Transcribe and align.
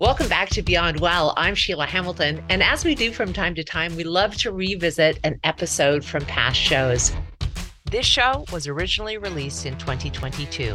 Welcome 0.00 0.28
back 0.30 0.48
to 0.52 0.62
Beyond 0.62 0.98
Well. 0.98 1.34
I'm 1.36 1.54
Sheila 1.54 1.84
Hamilton. 1.84 2.42
And 2.48 2.62
as 2.62 2.86
we 2.86 2.94
do 2.94 3.12
from 3.12 3.34
time 3.34 3.54
to 3.54 3.62
time, 3.62 3.94
we 3.96 4.02
love 4.02 4.34
to 4.36 4.50
revisit 4.50 5.18
an 5.24 5.38
episode 5.44 6.02
from 6.02 6.24
past 6.24 6.58
shows. 6.58 7.12
This 7.84 8.06
show 8.06 8.46
was 8.50 8.66
originally 8.66 9.18
released 9.18 9.66
in 9.66 9.76
2022. 9.76 10.74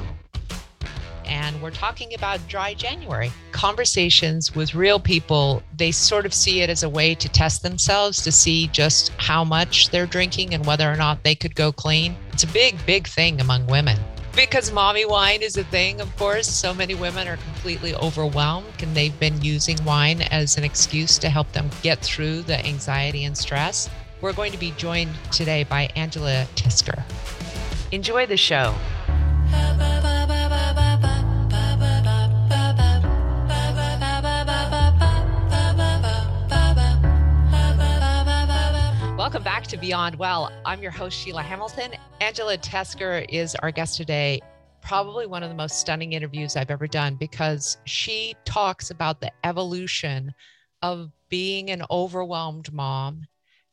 And 1.25 1.59
we're 1.59 1.71
talking 1.71 2.13
about 2.13 2.39
dry 2.47 2.75
January. 2.75 3.31
Conversations 3.51 4.53
with 4.53 4.75
real 4.75 4.99
people, 4.99 5.63
they 5.75 5.91
sort 5.91 6.27
of 6.27 6.31
see 6.31 6.61
it 6.61 6.69
as 6.69 6.83
a 6.83 6.89
way 6.89 7.15
to 7.15 7.27
test 7.27 7.63
themselves 7.63 8.21
to 8.21 8.31
see 8.31 8.67
just 8.67 9.09
how 9.17 9.43
much 9.43 9.89
they're 9.89 10.05
drinking 10.05 10.53
and 10.53 10.63
whether 10.67 10.87
or 10.87 10.95
not 10.95 11.23
they 11.23 11.33
could 11.33 11.55
go 11.55 11.71
clean. 11.71 12.15
It's 12.31 12.43
a 12.43 12.47
big, 12.47 12.77
big 12.85 13.07
thing 13.07 13.41
among 13.41 13.65
women 13.65 13.97
because 14.35 14.71
mommy 14.71 15.05
wine 15.05 15.41
is 15.41 15.55
a 15.57 15.63
thing, 15.63 16.01
of 16.01 16.15
course. 16.17 16.47
So 16.47 16.73
many 16.73 16.93
women 16.93 17.27
are 17.27 17.37
completely 17.37 17.95
overwhelmed 17.95 18.81
and 18.81 18.95
they've 18.95 19.17
been 19.19 19.41
using 19.41 19.83
wine 19.85 20.21
as 20.23 20.57
an 20.57 20.63
excuse 20.63 21.17
to 21.19 21.29
help 21.29 21.51
them 21.53 21.69
get 21.81 21.99
through 21.99 22.41
the 22.41 22.63
anxiety 22.65 23.23
and 23.23 23.37
stress. 23.37 23.89
We're 24.21 24.33
going 24.33 24.51
to 24.51 24.57
be 24.57 24.71
joined 24.71 25.11
today 25.31 25.63
by 25.63 25.89
Angela 25.95 26.47
Teuscher. 26.55 27.03
Enjoy 27.91 28.25
the 28.25 28.37
show. 28.37 28.75
Welcome 39.17 39.43
back 39.43 39.63
to 39.67 39.77
Beyond 39.77 40.15
Well. 40.17 40.51
I'm 40.65 40.81
your 40.81 40.91
host, 40.91 41.17
Sheila 41.17 41.41
Hamilton. 41.41 41.93
Angela 42.25 42.57
Teuscher 42.57 43.23
is 43.29 43.53
our 43.53 43.69
guest 43.69 43.97
today. 43.97 44.41
Probably 44.81 45.27
one 45.27 45.43
of 45.43 45.49
the 45.49 45.55
most 45.55 45.79
stunning 45.79 46.13
interviews 46.13 46.55
I've 46.55 46.71
ever 46.71 46.87
done 46.87 47.17
because 47.17 47.77
she 47.85 48.33
talks 48.45 48.89
about 48.89 49.21
the 49.21 49.31
evolution 49.43 50.33
of 50.81 51.11
being 51.29 51.69
an 51.69 51.83
overwhelmed 51.91 52.73
mom 52.73 53.27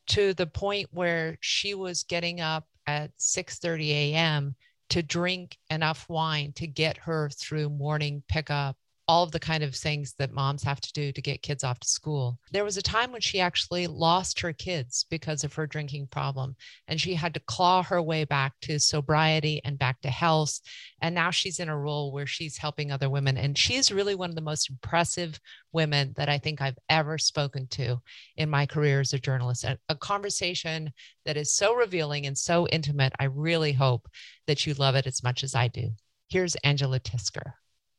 to 0.09 0.35
the 0.35 0.47
point 0.47 0.87
where 0.93 1.39
she 1.41 1.73
was 1.73 2.03
getting 2.03 2.43
up 2.43 2.69
at 2.87 3.17
6:30 3.17 3.89
a.m. 3.89 4.55
to 4.91 5.03
drink 5.03 5.57
enough 5.71 6.07
wine 6.11 6.53
to 6.57 6.67
get 6.67 6.99
her 6.99 7.31
through 7.31 7.71
morning 7.71 8.23
pickup 8.29 8.77
all 9.13 9.25
of 9.25 9.31
the 9.31 9.39
kind 9.39 9.63
of 9.63 9.75
things 9.75 10.15
that 10.15 10.33
moms 10.33 10.63
have 10.63 10.81
to 10.81 10.91
do 10.95 11.13
to 11.13 11.21
get 11.21 11.43
kids 11.43 11.65
off 11.65 11.79
to 11.79 11.87
school. 11.87 12.39
There 12.51 12.65
was 12.65 12.79
a 12.79 12.83
time 12.83 13.13
when 13.13 13.21
she 13.21 13.41
actually 13.41 13.87
lost 13.87 14.41
her 14.41 14.55
kids 14.55 15.05
because 15.11 15.45
of 15.45 15.53
her 15.53 15.67
drinking 15.67 16.07
problem, 16.07 16.57
and 16.89 16.99
she 16.99 17.13
had 17.13 17.35
to 17.35 17.41
claw 17.41 17.83
her 17.83 18.01
way 18.01 18.25
back 18.25 18.55
to 18.63 18.79
sobriety 18.79 19.61
and 19.67 19.79
back 19.79 20.01
to 20.01 20.09
health. 20.09 20.59
And 21.03 21.15
now 21.15 21.31
she's 21.31 21.61
in 21.61 21.69
a 21.69 21.79
role 21.79 22.11
where 22.11 22.27
she's 22.27 22.57
helping 22.57 22.91
other 22.91 23.11
women. 23.11 23.37
And 23.37 23.59
she's 23.59 23.93
really 23.93 24.15
one 24.15 24.31
of 24.31 24.35
the 24.35 24.41
most 24.41 24.71
impressive 24.71 25.39
women 25.73 26.15
that 26.17 26.31
I 26.31 26.39
think 26.39 26.63
I've 26.63 26.79
ever 26.89 27.19
spoken 27.19 27.67
to 27.73 28.01
in 28.39 28.49
my 28.49 28.65
career 28.65 29.01
as 29.01 29.13
a 29.13 29.19
journalist. 29.19 29.65
A, 29.65 29.79
a 29.91 29.95
conversation 29.95 30.91
that 31.27 31.37
is 31.37 31.55
so 31.55 31.75
revealing 31.75 32.25
and 32.25 32.39
so 32.39 32.67
intimate. 32.69 33.13
I 33.21 33.25
really 33.25 33.75
hope 33.75 34.09
that 34.47 34.65
you 34.65 34.73
love 34.73 34.95
it 34.95 35.07
as 35.07 35.23
much 35.23 35.45
as 35.45 35.55
I 35.55 35.69
do. 35.69 35.91
Here's 36.31 36.55
Angela 36.65 36.99
Teuscher. 36.99 37.57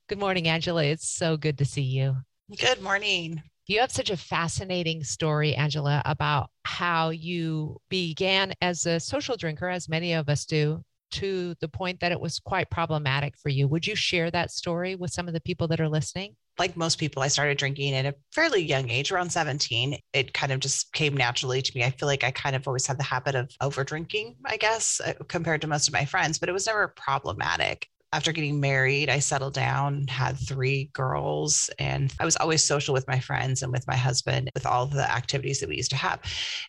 Good 0.10 0.20
morning, 0.20 0.50
Angela. 0.50 0.84
It's 0.84 1.08
so 1.08 1.38
good 1.38 1.58
to 1.60 1.66
see 1.66 1.82
you. 1.82 2.18
Good 2.60 2.82
morning. 2.82 3.42
You 3.68 3.80
have 3.80 3.92
such 3.92 4.10
a 4.10 4.18
fascinating 4.18 5.06
story, 5.06 5.56
Angela, 5.56 6.02
about 6.04 6.50
how 6.66 7.12
you 7.12 7.78
began 7.90 8.54
as 8.62 8.86
a 8.86 9.00
social 9.00 9.38
drinker, 9.38 9.70
as 9.70 9.88
many 9.88 10.12
of 10.12 10.28
us 10.28 10.44
do, 10.44 10.84
to 11.12 11.56
the 11.62 11.70
point 11.70 12.02
that 12.02 12.12
it 12.12 12.20
was 12.20 12.40
quite 12.40 12.70
problematic 12.70 13.36
for 13.38 13.48
you. 13.48 13.66
Would 13.70 13.88
you 13.88 13.96
share 13.96 14.30
that 14.32 14.52
story 14.52 14.96
with 14.96 15.12
some 15.12 15.30
of 15.30 15.34
the 15.34 15.40
people 15.40 15.70
that 15.70 15.80
are 15.80 15.88
listening? 15.88 16.36
Like 16.60 16.76
most 16.76 17.00
people, 17.00 17.24
I 17.24 17.30
started 17.30 17.58
drinking 17.58 17.94
at 17.96 18.06
a 18.06 18.14
fairly 18.34 18.62
young 18.62 18.90
age, 18.90 19.10
around 19.10 19.30
17. 19.32 19.98
It 20.12 20.34
kind 20.34 20.52
of 20.52 20.60
just 20.60 20.92
came 20.92 21.16
naturally 21.16 21.62
to 21.62 21.72
me. 21.78 21.86
I 21.86 21.92
feel 21.92 22.08
like 22.08 22.26
I 22.26 22.32
kind 22.32 22.58
of 22.58 22.68
always 22.68 22.86
had 22.86 23.00
the 23.00 23.04
habit 23.04 23.36
of 23.36 23.50
over 23.62 23.86
drinking, 23.86 24.36
I 24.46 24.58
guess, 24.58 25.00
uh, 25.00 25.14
compared 25.30 25.62
to 25.62 25.68
most 25.68 25.88
of 25.88 25.94
my 25.94 26.04
friends, 26.04 26.38
but 26.40 26.50
it 26.50 26.54
was 26.54 26.68
never 26.68 26.90
problematic 26.90 27.88
after 28.14 28.32
getting 28.32 28.60
married, 28.60 29.10
I 29.10 29.18
settled 29.20 29.56
down, 29.56 30.08
had 30.08 30.38
three 30.38 30.92
girls, 30.94 31.70
and 31.80 32.14
I 32.20 32.26
was 32.26 32.38
always 32.38 32.64
social 32.64 32.94
with 32.94 33.08
my 33.08 33.20
friends 33.20 33.64
and 33.64 33.72
with 33.72 33.88
my 33.88 33.96
husband 33.96 34.52
with 34.54 34.68
all 34.68 34.86
the 34.86 35.12
activities 35.12 35.60
that 35.60 35.68
we 35.68 35.78
used 35.78 35.90
to 35.90 35.98
have. 35.98 36.20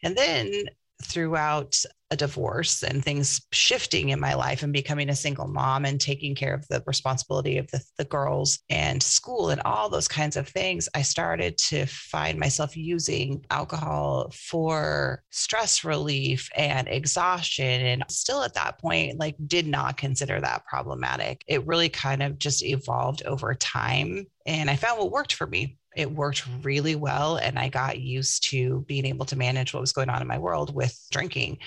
And 0.03 0.16
then 0.16 0.65
throughout 1.03 1.77
a 2.10 2.16
divorce 2.16 2.82
and 2.82 3.03
things 3.03 3.41
shifting 3.53 4.10
in 4.10 4.21
my 4.21 4.34
life 4.34 4.62
and 4.62 4.72
becoming 4.72 5.09
a 5.09 5.16
single 5.16 5.49
mom 5.49 5.84
and 5.84 6.00
taking 6.00 6.34
care 6.34 6.55
of 6.55 6.66
the 6.69 6.82
responsibility 6.87 7.59
of 7.59 7.69
the, 7.72 7.82
the 7.99 8.05
girls 8.05 8.60
and 8.71 9.03
school 9.03 9.50
and 9.50 9.60
all 9.65 9.88
those 9.88 10.06
kinds 10.06 10.37
of 10.37 10.49
things, 10.49 10.88
I 10.94 11.03
started 11.03 11.59
to 11.59 11.87
find 11.87 12.38
myself 12.38 12.77
using 12.77 13.44
alcohol 13.50 14.31
for 14.32 15.25
stress 15.31 15.82
relief 15.82 16.49
and 16.55 16.87
exhaustion. 16.88 17.65
And 17.87 18.05
still 18.09 18.43
at 18.43 18.55
that 18.55 18.78
point, 18.78 19.19
like, 19.19 19.37
did 19.47 19.66
not 19.66 19.97
consider 19.97 20.41
that 20.41 20.66
problematic. 20.66 21.43
It 21.49 21.66
really 21.66 21.88
kind 21.88 22.22
of 22.22 22.38
just 22.38 22.62
evolved 22.62 23.22
over 23.25 23.55
time. 23.55 24.26
And 24.47 24.71
I 24.71 24.76
found 24.76 24.99
what 24.99 25.11
worked 25.11 25.34
for 25.34 25.47
me 25.47 25.78
it 25.97 26.10
worked 26.10 26.44
really 26.62 26.94
well 26.94 27.37
and 27.37 27.59
i 27.59 27.69
got 27.69 28.00
used 28.00 28.49
to 28.50 28.84
being 28.88 29.05
able 29.05 29.27
to 29.27 29.37
manage 29.37 29.72
what 29.72 29.81
was 29.81 29.93
going 29.93 30.09
on 30.09 30.22
in 30.22 30.28
my 30.28 30.38
world 30.38 30.75
with 30.75 30.99
drinking. 31.10 31.59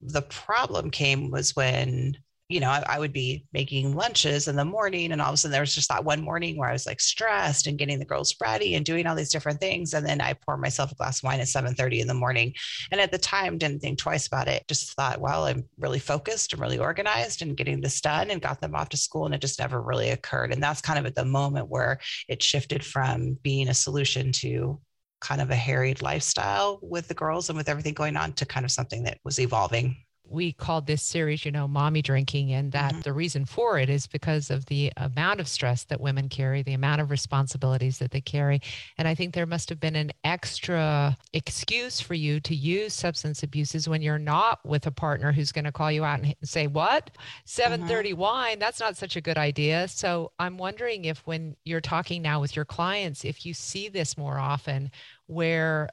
The 0.00 0.22
problem 0.22 0.90
came 0.90 1.30
was 1.30 1.56
when 1.56 2.16
you 2.48 2.60
know, 2.60 2.70
I, 2.70 2.82
I, 2.88 2.98
would 2.98 3.12
be 3.12 3.44
making 3.52 3.94
lunches 3.94 4.48
in 4.48 4.56
the 4.56 4.64
morning, 4.64 5.12
and 5.12 5.20
all 5.20 5.28
of 5.28 5.34
a 5.34 5.36
sudden 5.36 5.52
there 5.52 5.60
was 5.60 5.74
just 5.74 5.90
that 5.90 6.04
one 6.04 6.22
morning 6.22 6.56
where 6.56 6.70
I 6.70 6.72
was 6.72 6.86
like 6.86 6.98
stressed 6.98 7.66
and 7.66 7.78
getting 7.78 7.98
the 7.98 8.06
girls 8.06 8.34
ready 8.40 8.74
and 8.74 8.86
doing 8.86 9.06
all 9.06 9.14
these 9.14 9.30
different 9.30 9.60
things, 9.60 9.92
and 9.92 10.06
then 10.06 10.22
I 10.22 10.32
pour 10.32 10.56
myself 10.56 10.90
a 10.90 10.94
glass 10.94 11.18
of 11.18 11.24
wine 11.24 11.40
at 11.40 11.48
seven 11.48 11.74
thirty 11.74 12.00
in 12.00 12.06
the 12.06 12.14
morning. 12.14 12.54
And 12.90 13.02
at 13.02 13.12
the 13.12 13.18
time, 13.18 13.58
didn't 13.58 13.80
think 13.80 13.98
twice 13.98 14.26
about 14.26 14.48
it. 14.48 14.66
Just 14.66 14.94
thought, 14.94 15.20
well, 15.20 15.44
I'm 15.44 15.64
really 15.78 15.98
focused 15.98 16.54
and 16.54 16.62
really 16.62 16.78
organized 16.78 17.42
and 17.42 17.56
getting 17.56 17.82
this 17.82 18.00
done, 18.00 18.30
and 18.30 18.40
got 18.40 18.62
them 18.62 18.74
off 18.74 18.88
to 18.90 18.96
school, 18.96 19.26
and 19.26 19.34
it 19.34 19.42
just 19.42 19.58
never 19.58 19.82
really 19.82 20.10
occurred. 20.10 20.52
And 20.52 20.62
that's 20.62 20.80
kind 20.80 20.98
of 20.98 21.04
at 21.04 21.14
the 21.14 21.26
moment 21.26 21.68
where 21.68 22.00
it 22.28 22.42
shifted 22.42 22.82
from 22.82 23.38
being 23.42 23.68
a 23.68 23.74
solution 23.74 24.32
to 24.32 24.80
kind 25.20 25.42
of 25.42 25.50
a 25.50 25.56
harried 25.56 26.00
lifestyle 26.00 26.78
with 26.80 27.08
the 27.08 27.14
girls 27.14 27.50
and 27.50 27.58
with 27.58 27.68
everything 27.68 27.92
going 27.92 28.16
on 28.16 28.32
to 28.32 28.46
kind 28.46 28.64
of 28.64 28.70
something 28.70 29.02
that 29.02 29.18
was 29.24 29.38
evolving 29.38 29.96
we 30.30 30.52
called 30.52 30.86
this 30.86 31.02
series, 31.02 31.44
you 31.44 31.50
know, 31.50 31.66
mommy 31.66 32.02
drinking, 32.02 32.52
and 32.52 32.72
that 32.72 32.92
mm-hmm. 32.92 33.00
the 33.00 33.12
reason 33.12 33.44
for 33.44 33.78
it 33.78 33.88
is 33.88 34.06
because 34.06 34.50
of 34.50 34.66
the 34.66 34.92
amount 34.96 35.40
of 35.40 35.48
stress 35.48 35.84
that 35.84 36.00
women 36.00 36.28
carry, 36.28 36.62
the 36.62 36.74
amount 36.74 37.00
of 37.00 37.10
responsibilities 37.10 37.98
that 37.98 38.10
they 38.10 38.20
carry. 38.20 38.60
And 38.98 39.08
I 39.08 39.14
think 39.14 39.34
there 39.34 39.46
must 39.46 39.68
have 39.68 39.80
been 39.80 39.96
an 39.96 40.12
extra 40.24 41.16
excuse 41.32 42.00
for 42.00 42.14
you 42.14 42.40
to 42.40 42.54
use 42.54 42.94
substance 42.94 43.42
abuses 43.42 43.88
when 43.88 44.02
you're 44.02 44.18
not 44.18 44.64
with 44.64 44.86
a 44.86 44.90
partner 44.90 45.32
who's 45.32 45.52
going 45.52 45.64
to 45.64 45.72
call 45.72 45.90
you 45.90 46.04
out 46.04 46.20
and 46.20 46.34
say, 46.42 46.66
What? 46.66 47.10
730 47.44 48.10
mm-hmm. 48.10 48.20
wine? 48.20 48.58
That's 48.58 48.80
not 48.80 48.96
such 48.96 49.16
a 49.16 49.20
good 49.20 49.38
idea. 49.38 49.88
So 49.88 50.32
I'm 50.38 50.58
wondering 50.58 51.04
if 51.04 51.26
when 51.26 51.56
you're 51.64 51.80
talking 51.80 52.22
now 52.22 52.40
with 52.40 52.54
your 52.54 52.64
clients, 52.64 53.24
if 53.24 53.46
you 53.46 53.54
see 53.54 53.88
this 53.88 54.16
more 54.16 54.38
often 54.38 54.90
where 55.26 55.88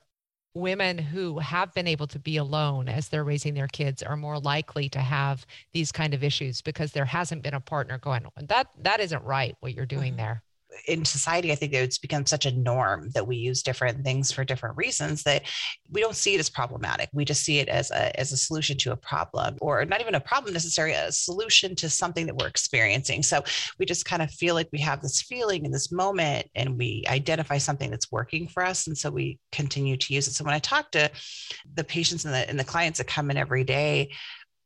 women 0.55 0.97
who 0.97 1.38
have 1.39 1.73
been 1.73 1.85
able 1.85 2.07
to 2.07 2.17
be 2.17 2.38
alone 2.38 2.88
as 2.88 3.09
they're 3.09 3.25
raising 3.25 3.53
their 3.53 3.67
kids 3.67 4.01
are 4.01 4.16
more 4.16 4.39
likely 4.39 4.88
to 4.89 4.99
have 4.99 5.45
these 5.73 5.91
kind 5.91 6.13
of 6.13 6.23
issues 6.23 6.61
because 6.61 6.93
there 6.93 7.05
hasn't 7.05 7.43
been 7.43 7.53
a 7.53 7.59
partner 7.59 7.97
going 7.97 8.25
that 8.47 8.67
that 8.81 8.99
isn't 8.99 9.23
right 9.23 9.55
what 9.59 9.73
you're 9.73 9.85
doing 9.85 10.13
mm-hmm. 10.13 10.21
there 10.21 10.43
in 10.88 11.06
society, 11.06 11.52
I 11.52 11.56
think 11.56 11.74
it's 11.74 11.97
become 11.97 12.25
such 12.25 12.46
a 12.46 12.52
norm 12.52 13.09
that 13.12 13.28
we 13.28 13.38
use 13.38 13.63
different 13.63 14.03
things 14.03 14.31
for 14.31 14.44
different 14.44 14.78
reasons 14.78 15.24
that 15.24 15.44
we 15.91 16.02
don't 16.02 16.16
see 16.16 16.36
it 16.36 16.40
as 16.40 16.50
problematic. 16.50 17.09
We 17.13 17.25
just 17.25 17.44
see 17.44 17.59
it 17.59 17.69
as 17.69 17.91
a 17.91 18.18
as 18.19 18.31
a 18.31 18.38
solution 18.38 18.78
to 18.80 18.91
a 18.91 18.96
problem, 18.96 19.58
or 19.62 19.85
not 19.85 20.02
even 20.02 20.16
a 20.16 20.19
problem 20.19 20.53
necessarily, 20.53 20.96
a 20.96 21.12
solution 21.12 21.75
to 21.75 21.90
something 21.90 22.25
that 22.25 22.35
we're 22.35 22.47
experiencing. 22.47 23.24
So 23.24 23.44
we 23.80 23.85
just 23.85 24.06
kind 24.06 24.22
of 24.22 24.31
feel 24.31 24.56
like 24.56 24.69
we 24.72 24.80
have 24.80 25.02
this 25.02 25.22
feeling 25.22 25.66
in 25.66 25.72
this 25.72 25.91
moment, 25.91 26.50
and 26.56 26.78
we 26.78 27.03
identify 27.08 27.58
something 27.58 27.90
that's 27.90 28.11
working 28.11 28.47
for 28.47 28.64
us, 28.64 28.88
and 28.88 28.97
so 28.97 29.09
we 29.09 29.40
continue 29.52 29.97
to 29.97 30.14
use 30.14 30.28
it. 30.28 30.34
So 30.34 30.44
when 30.44 30.53
I 30.53 30.59
talk 30.59 30.91
to 30.91 31.09
the 31.73 31.84
patients 31.84 32.26
and 32.26 32.34
the 32.34 32.49
and 32.49 32.59
the 32.59 32.64
clients 32.64 32.97
that 32.99 33.08
come 33.08 33.32
in 33.32 33.38
every 33.38 33.64
day, 33.64 34.11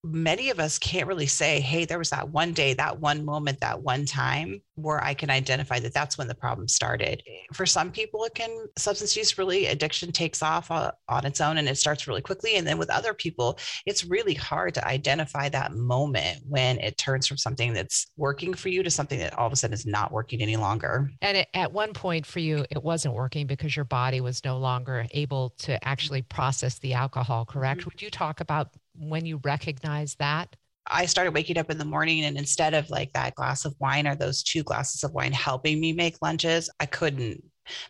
many 0.04 0.50
of 0.50 0.60
us 0.60 0.80
can't 0.80 1.08
really 1.08 1.28
say, 1.28 1.60
hey, 1.60 1.86
there 1.86 2.00
was 2.00 2.10
that 2.12 2.30
one 2.30 2.54
day, 2.54 2.74
that 2.74 3.00
one 3.00 3.26
moment, 3.26 3.60
that 3.60 3.82
one 3.82 4.06
time 4.06 4.62
where 4.76 5.04
I 5.04 5.14
can 5.14 5.30
identify 5.30 5.80
that 5.80 5.94
that's 5.94 6.18
when 6.18 6.28
the 6.28 6.36
problem 6.36 6.68
started. 6.68 7.22
For 7.54 7.66
some 7.66 7.92
people, 7.92 8.24
it 8.24 8.34
can 8.34 8.68
substance 8.78 9.18
use 9.18 9.38
really 9.38 9.66
addiction 9.68 10.12
takes 10.12 10.42
off 10.42 10.72
uh, 10.72 10.92
on 11.10 11.26
its 11.26 11.42
own 11.42 11.58
and 11.58 11.68
it 11.68 11.78
starts 11.78 12.08
really 12.08 12.22
quickly. 12.22 12.56
And 12.56 12.66
then 12.66 12.78
with 12.78 12.90
other 12.90 13.14
people, 13.14 13.60
it's 13.86 14.06
really 14.06 14.34
hard 14.34 14.74
to 14.76 14.88
identify 14.88 15.50
that 15.50 15.74
moment 15.74 16.44
when 16.48 16.80
it 16.80 16.98
turns 16.98 17.28
from 17.28 17.38
something 17.38 17.74
that's 17.74 18.08
working 18.16 18.54
for 18.54 18.70
you 18.70 18.84
to 18.84 18.90
something 18.90 19.20
that 19.20 19.38
all 19.38 19.48
of 19.48 19.54
a 19.54 19.56
sudden 19.56 19.74
is 19.74 19.86
not 19.86 20.12
working 20.12 20.42
any 20.42 20.56
longer. 20.56 21.12
And 21.22 21.38
it, 21.38 21.50
at 21.54 21.74
one 21.74 21.94
point 21.94 22.26
for 22.26 22.40
you, 22.40 22.66
it 22.70 22.82
wasn't 22.82 23.16
working 23.16 23.48
because 23.48 23.76
your 23.76 23.86
body 23.86 24.22
was 24.22 24.46
no 24.46 24.58
longer 24.58 25.06
able 25.12 25.50
to 25.60 25.84
actually 25.86 26.22
process 26.22 26.80
the 26.80 26.94
alcohol, 26.94 27.46
correct? 27.46 27.82
Mm-hmm. 27.82 27.90
Would 27.90 28.02
you 28.02 28.10
talk 28.10 28.40
about 28.40 28.70
when 29.00 29.26
you 29.26 29.40
recognize 29.44 30.16
that? 30.16 30.56
I 30.92 31.06
started 31.06 31.34
waking 31.34 31.58
up 31.58 31.70
in 31.70 31.78
the 31.78 31.86
morning 31.86 32.26
and 32.26 32.38
instead 32.38 32.74
of 32.74 32.90
like 32.90 33.14
that 33.14 33.36
glass 33.36 33.66
of 33.66 33.76
wine 33.80 34.08
or 34.08 34.16
those 34.16 34.42
two 34.42 34.64
glasses 34.64 35.04
of 35.04 35.14
wine 35.14 35.32
helping 35.32 35.80
me 35.80 35.94
make 35.94 36.18
lunches, 36.22 36.70
I 36.80 36.86
couldn't 36.88 37.44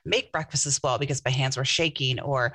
make 0.04 0.32
breakfast 0.34 0.66
as 0.66 0.80
well 0.84 0.98
because 0.98 1.24
my 1.24 1.32
hands 1.32 1.56
were 1.56 1.64
shaking 1.64 2.20
or 2.20 2.54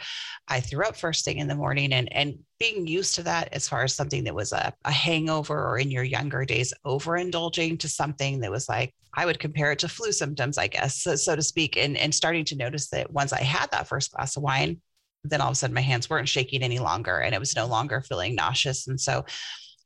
I 0.48 0.60
threw 0.60 0.84
up 0.84 0.96
first 0.96 1.24
thing 1.24 1.38
in 1.38 1.48
the 1.48 1.54
morning 1.54 1.94
and 1.94 2.12
and 2.12 2.38
being 2.58 2.86
used 2.86 3.14
to 3.14 3.22
that 3.22 3.48
as 3.52 3.66
far 3.66 3.82
as 3.82 3.94
something 3.94 4.24
that 4.24 4.34
was 4.34 4.52
a, 4.52 4.74
a 4.84 4.92
hangover 4.92 5.58
or 5.58 5.78
in 5.78 5.90
your 5.90 6.04
younger 6.04 6.44
days 6.44 6.74
overindulging 6.84 7.78
to 7.80 7.88
something 7.88 8.40
that 8.40 8.50
was 8.50 8.68
like 8.68 8.94
I 9.14 9.26
would 9.26 9.38
compare 9.38 9.72
it 9.72 9.78
to 9.80 9.88
flu 9.88 10.12
symptoms, 10.12 10.58
I 10.58 10.66
guess, 10.66 11.02
so, 11.02 11.14
so 11.14 11.36
to 11.36 11.42
speak, 11.42 11.76
and 11.76 11.96
and 11.96 12.14
starting 12.14 12.44
to 12.46 12.56
notice 12.56 12.88
that 12.90 13.12
once 13.12 13.32
I 13.32 13.42
had 13.42 13.70
that 13.70 13.88
first 13.88 14.12
glass 14.12 14.36
of 14.36 14.42
wine, 14.42 14.80
then 15.24 15.40
all 15.40 15.48
of 15.48 15.52
a 15.52 15.56
sudden 15.56 15.74
my 15.74 15.80
hands 15.80 16.08
weren't 16.08 16.28
shaking 16.28 16.62
any 16.62 16.78
longer 16.78 17.18
and 17.18 17.34
it 17.34 17.40
was 17.40 17.56
no 17.56 17.66
longer 17.66 18.00
feeling 18.02 18.34
nauseous. 18.34 18.86
And 18.86 19.00
so 19.00 19.24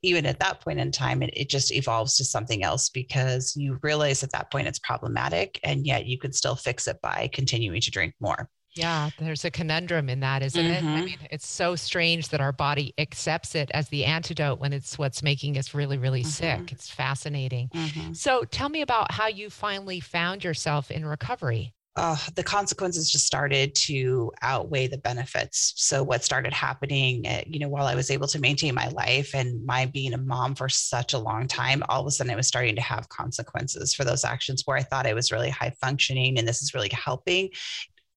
even 0.01 0.25
at 0.25 0.39
that 0.39 0.61
point 0.61 0.79
in 0.79 0.91
time, 0.91 1.21
it, 1.21 1.31
it 1.33 1.49
just 1.49 1.73
evolves 1.73 2.15
to 2.17 2.25
something 2.25 2.63
else 2.63 2.89
because 2.89 3.53
you 3.55 3.79
realize 3.81 4.23
at 4.23 4.31
that 4.31 4.51
point 4.51 4.67
it's 4.67 4.79
problematic 4.79 5.59
and 5.63 5.85
yet 5.85 6.05
you 6.05 6.17
can 6.17 6.31
still 6.31 6.55
fix 6.55 6.87
it 6.87 7.01
by 7.01 7.29
continuing 7.33 7.81
to 7.81 7.91
drink 7.91 8.13
more. 8.19 8.49
Yeah, 8.75 9.09
there's 9.17 9.45
a 9.45 9.51
conundrum 9.51 10.09
in 10.09 10.19
that, 10.19 10.43
isn't 10.43 10.63
mm-hmm. 10.63 10.71
it? 10.71 10.77
I 10.77 10.81
mm-hmm. 10.81 11.05
mean, 11.05 11.17
it's 11.31 11.47
so 11.47 11.75
strange 11.75 12.29
that 12.29 12.39
our 12.39 12.51
body 12.51 12.93
accepts 12.97 13.55
it 13.55 13.71
as 13.73 13.89
the 13.89 14.05
antidote 14.05 14.59
when 14.59 14.73
it's 14.73 14.97
what's 14.97 15.23
making 15.23 15.57
us 15.57 15.73
really, 15.73 15.97
really 15.97 16.21
mm-hmm. 16.21 16.61
sick. 16.61 16.71
It's 16.71 16.89
fascinating. 16.89 17.69
Mm-hmm. 17.73 18.13
So, 18.13 18.43
tell 18.43 18.69
me 18.69 18.81
about 18.81 19.11
how 19.11 19.27
you 19.27 19.49
finally 19.49 19.99
found 19.99 20.43
yourself 20.43 20.91
in 20.91 21.03
recovery 21.03 21.73
uh, 21.95 22.15
the 22.35 22.43
consequences 22.43 23.11
just 23.11 23.25
started 23.25 23.73
to 23.75 24.31
outweigh 24.41 24.87
the 24.87 24.97
benefits. 24.97 25.73
So 25.75 26.03
what 26.03 26.23
started 26.23 26.53
happening, 26.53 27.25
uh, 27.27 27.41
you 27.45 27.59
know, 27.59 27.67
while 27.67 27.87
I 27.87 27.95
was 27.95 28.11
able 28.11 28.27
to 28.27 28.39
maintain 28.39 28.75
my 28.75 28.87
life 28.89 29.33
and 29.33 29.65
my 29.65 29.85
being 29.87 30.13
a 30.13 30.17
mom 30.17 30.55
for 30.55 30.69
such 30.69 31.13
a 31.13 31.19
long 31.19 31.47
time, 31.47 31.83
all 31.89 32.01
of 32.01 32.07
a 32.07 32.11
sudden 32.11 32.31
it 32.31 32.37
was 32.37 32.47
starting 32.47 32.75
to 32.75 32.81
have 32.81 33.09
consequences 33.09 33.93
for 33.93 34.05
those 34.05 34.23
actions 34.23 34.63
where 34.65 34.77
I 34.77 34.83
thought 34.83 35.07
I 35.07 35.13
was 35.13 35.31
really 35.31 35.49
high 35.49 35.73
functioning 35.81 36.37
and 36.37 36.47
this 36.47 36.61
is 36.61 36.73
really 36.73 36.89
helping 36.93 37.49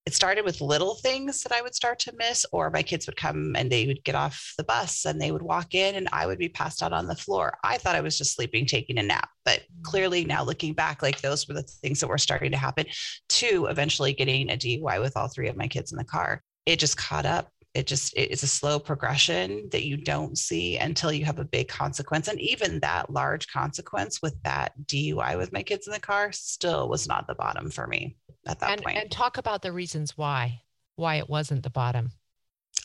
it 0.04 0.14
started 0.14 0.44
with 0.44 0.60
little 0.60 0.96
things 0.96 1.42
that 1.42 1.52
I 1.52 1.62
would 1.62 1.76
start 1.76 2.00
to 2.00 2.14
miss, 2.16 2.44
or 2.50 2.70
my 2.70 2.82
kids 2.82 3.06
would 3.06 3.16
come 3.16 3.54
and 3.56 3.70
they 3.70 3.86
would 3.86 4.02
get 4.02 4.16
off 4.16 4.54
the 4.58 4.64
bus 4.64 5.04
and 5.04 5.20
they 5.20 5.30
would 5.30 5.42
walk 5.42 5.74
in 5.74 5.94
and 5.94 6.08
I 6.12 6.26
would 6.26 6.38
be 6.38 6.48
passed 6.48 6.82
out 6.82 6.92
on 6.92 7.06
the 7.06 7.14
floor. 7.14 7.56
I 7.62 7.78
thought 7.78 7.94
I 7.94 8.00
was 8.00 8.18
just 8.18 8.34
sleeping, 8.34 8.66
taking 8.66 8.98
a 8.98 9.02
nap. 9.02 9.28
But 9.44 9.62
clearly, 9.82 10.24
now 10.24 10.42
looking 10.42 10.74
back, 10.74 11.02
like 11.02 11.20
those 11.20 11.46
were 11.46 11.54
the 11.54 11.62
things 11.62 12.00
that 12.00 12.08
were 12.08 12.18
starting 12.18 12.50
to 12.50 12.56
happen 12.56 12.86
to 13.28 13.66
eventually 13.66 14.12
getting 14.12 14.50
a 14.50 14.56
DUI 14.56 15.00
with 15.00 15.16
all 15.16 15.28
three 15.28 15.48
of 15.48 15.56
my 15.56 15.68
kids 15.68 15.92
in 15.92 15.98
the 15.98 16.04
car. 16.04 16.42
It 16.66 16.80
just 16.80 16.96
caught 16.96 17.26
up. 17.26 17.48
It 17.74 17.86
just 17.86 18.12
it's 18.16 18.42
a 18.42 18.48
slow 18.48 18.78
progression 18.78 19.68
that 19.70 19.84
you 19.84 19.96
don't 19.96 20.36
see 20.36 20.76
until 20.76 21.10
you 21.10 21.24
have 21.24 21.38
a 21.38 21.44
big 21.44 21.68
consequence. 21.68 22.28
And 22.28 22.38
even 22.38 22.80
that 22.80 23.08
large 23.08 23.48
consequence 23.48 24.20
with 24.20 24.34
that 24.42 24.72
DUI 24.84 25.38
with 25.38 25.52
my 25.52 25.62
kids 25.62 25.86
in 25.86 25.94
the 25.94 26.00
car 26.00 26.32
still 26.32 26.88
was 26.88 27.08
not 27.08 27.26
the 27.26 27.34
bottom 27.34 27.70
for 27.70 27.86
me 27.86 28.16
at 28.46 28.60
that 28.60 28.70
and, 28.70 28.82
point. 28.82 28.98
And 28.98 29.10
talk 29.10 29.38
about 29.38 29.62
the 29.62 29.72
reasons 29.72 30.16
why, 30.16 30.62
why 30.96 31.16
it 31.16 31.28
wasn't 31.28 31.62
the 31.62 31.70
bottom. 31.70 32.12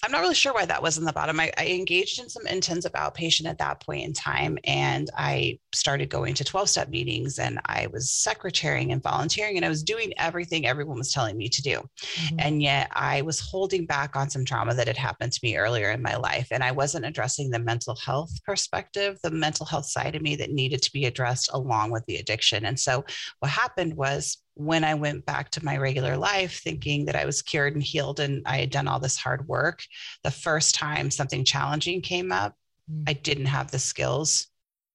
I'm 0.08 0.14
not 0.14 0.22
really 0.22 0.36
sure 0.36 0.54
why 0.54 0.66
that 0.66 0.82
was 0.82 0.98
in 0.98 1.04
the 1.04 1.12
bottom. 1.12 1.38
I, 1.38 1.52
I, 1.58 1.68
engaged 1.68 2.22
in 2.22 2.30
some 2.30 2.48
intensive 2.48 2.94
outpatient 2.94 3.46
at 3.46 3.58
that 3.58 3.82
point 3.82 4.06
in 4.06 4.14
time, 4.14 4.58
and 4.64 5.10
I 5.18 5.60
started 5.74 6.10
going 6.10 6.34
to 6.36 6.46
12 6.46 6.70
step 6.70 6.88
meetings 6.88 7.40
and 7.40 7.60
I 7.66 7.88
was 7.88 8.10
secretarying 8.10 8.94
and 8.94 9.04
volunteering, 9.04 9.58
and 9.58 9.66
I 9.66 9.70
was 9.70 9.84
doing 9.84 10.14
everything 10.18 10.66
everyone 10.66 10.98
was 10.98 11.12
telling 11.12 11.36
me 11.36 11.50
to 11.50 11.62
do. 11.62 11.82
Mm-hmm. 12.00 12.36
And 12.40 12.62
yet 12.62 12.90
I 12.94 13.22
was 13.22 13.42
holding 13.42 13.86
back 13.86 14.16
on 14.16 14.30
some 14.30 14.46
trauma 14.46 14.74
that 14.76 14.88
had 14.88 14.96
happened 14.96 15.34
to 15.34 15.40
me 15.44 15.58
earlier 15.58 15.92
in 15.92 16.02
my 16.02 16.16
life. 16.16 16.48
And 16.52 16.64
I 16.64 16.72
wasn't 16.72 17.06
addressing 17.06 17.50
the 17.50 17.60
mental 17.60 17.98
health 17.98 18.32
perspective, 18.46 19.20
the 19.24 19.32
mental 19.32 19.66
health 19.66 19.88
side 19.88 20.16
of 20.16 20.22
me 20.22 20.38
that 20.38 20.52
needed 20.52 20.82
to 20.84 20.94
be 20.94 21.04
addressed 21.04 21.50
along 21.52 21.92
with 21.92 22.06
the 22.06 22.16
addiction. 22.16 22.64
And 22.64 22.80
so 22.80 23.04
what 23.40 23.52
happened 23.52 23.98
was 23.98 24.38
when 24.58 24.84
I 24.84 24.96
went 24.96 25.26
back 25.26 25.52
to 25.52 25.64
my 25.64 25.78
regular 25.78 26.18
life, 26.18 26.62
thinking 26.64 27.06
that 27.06 27.16
I 27.16 27.26
was 27.26 27.42
cured 27.42 27.76
and 27.76 27.84
healed 27.84 28.20
and 28.20 28.42
I 28.46 28.58
had 28.58 28.72
done 28.72 28.88
all 28.88 29.00
this 29.00 29.18
hard 29.18 29.48
work, 29.48 29.84
the 30.24 30.32
first 30.32 30.76
time 30.76 31.12
something 31.12 31.44
challenging 31.44 32.02
came 32.02 32.32
up, 32.32 32.56
mm. 32.92 33.04
I 33.08 33.14
didn't 33.14 33.46
have 33.46 33.72
the 33.72 33.80
skills 33.80 34.48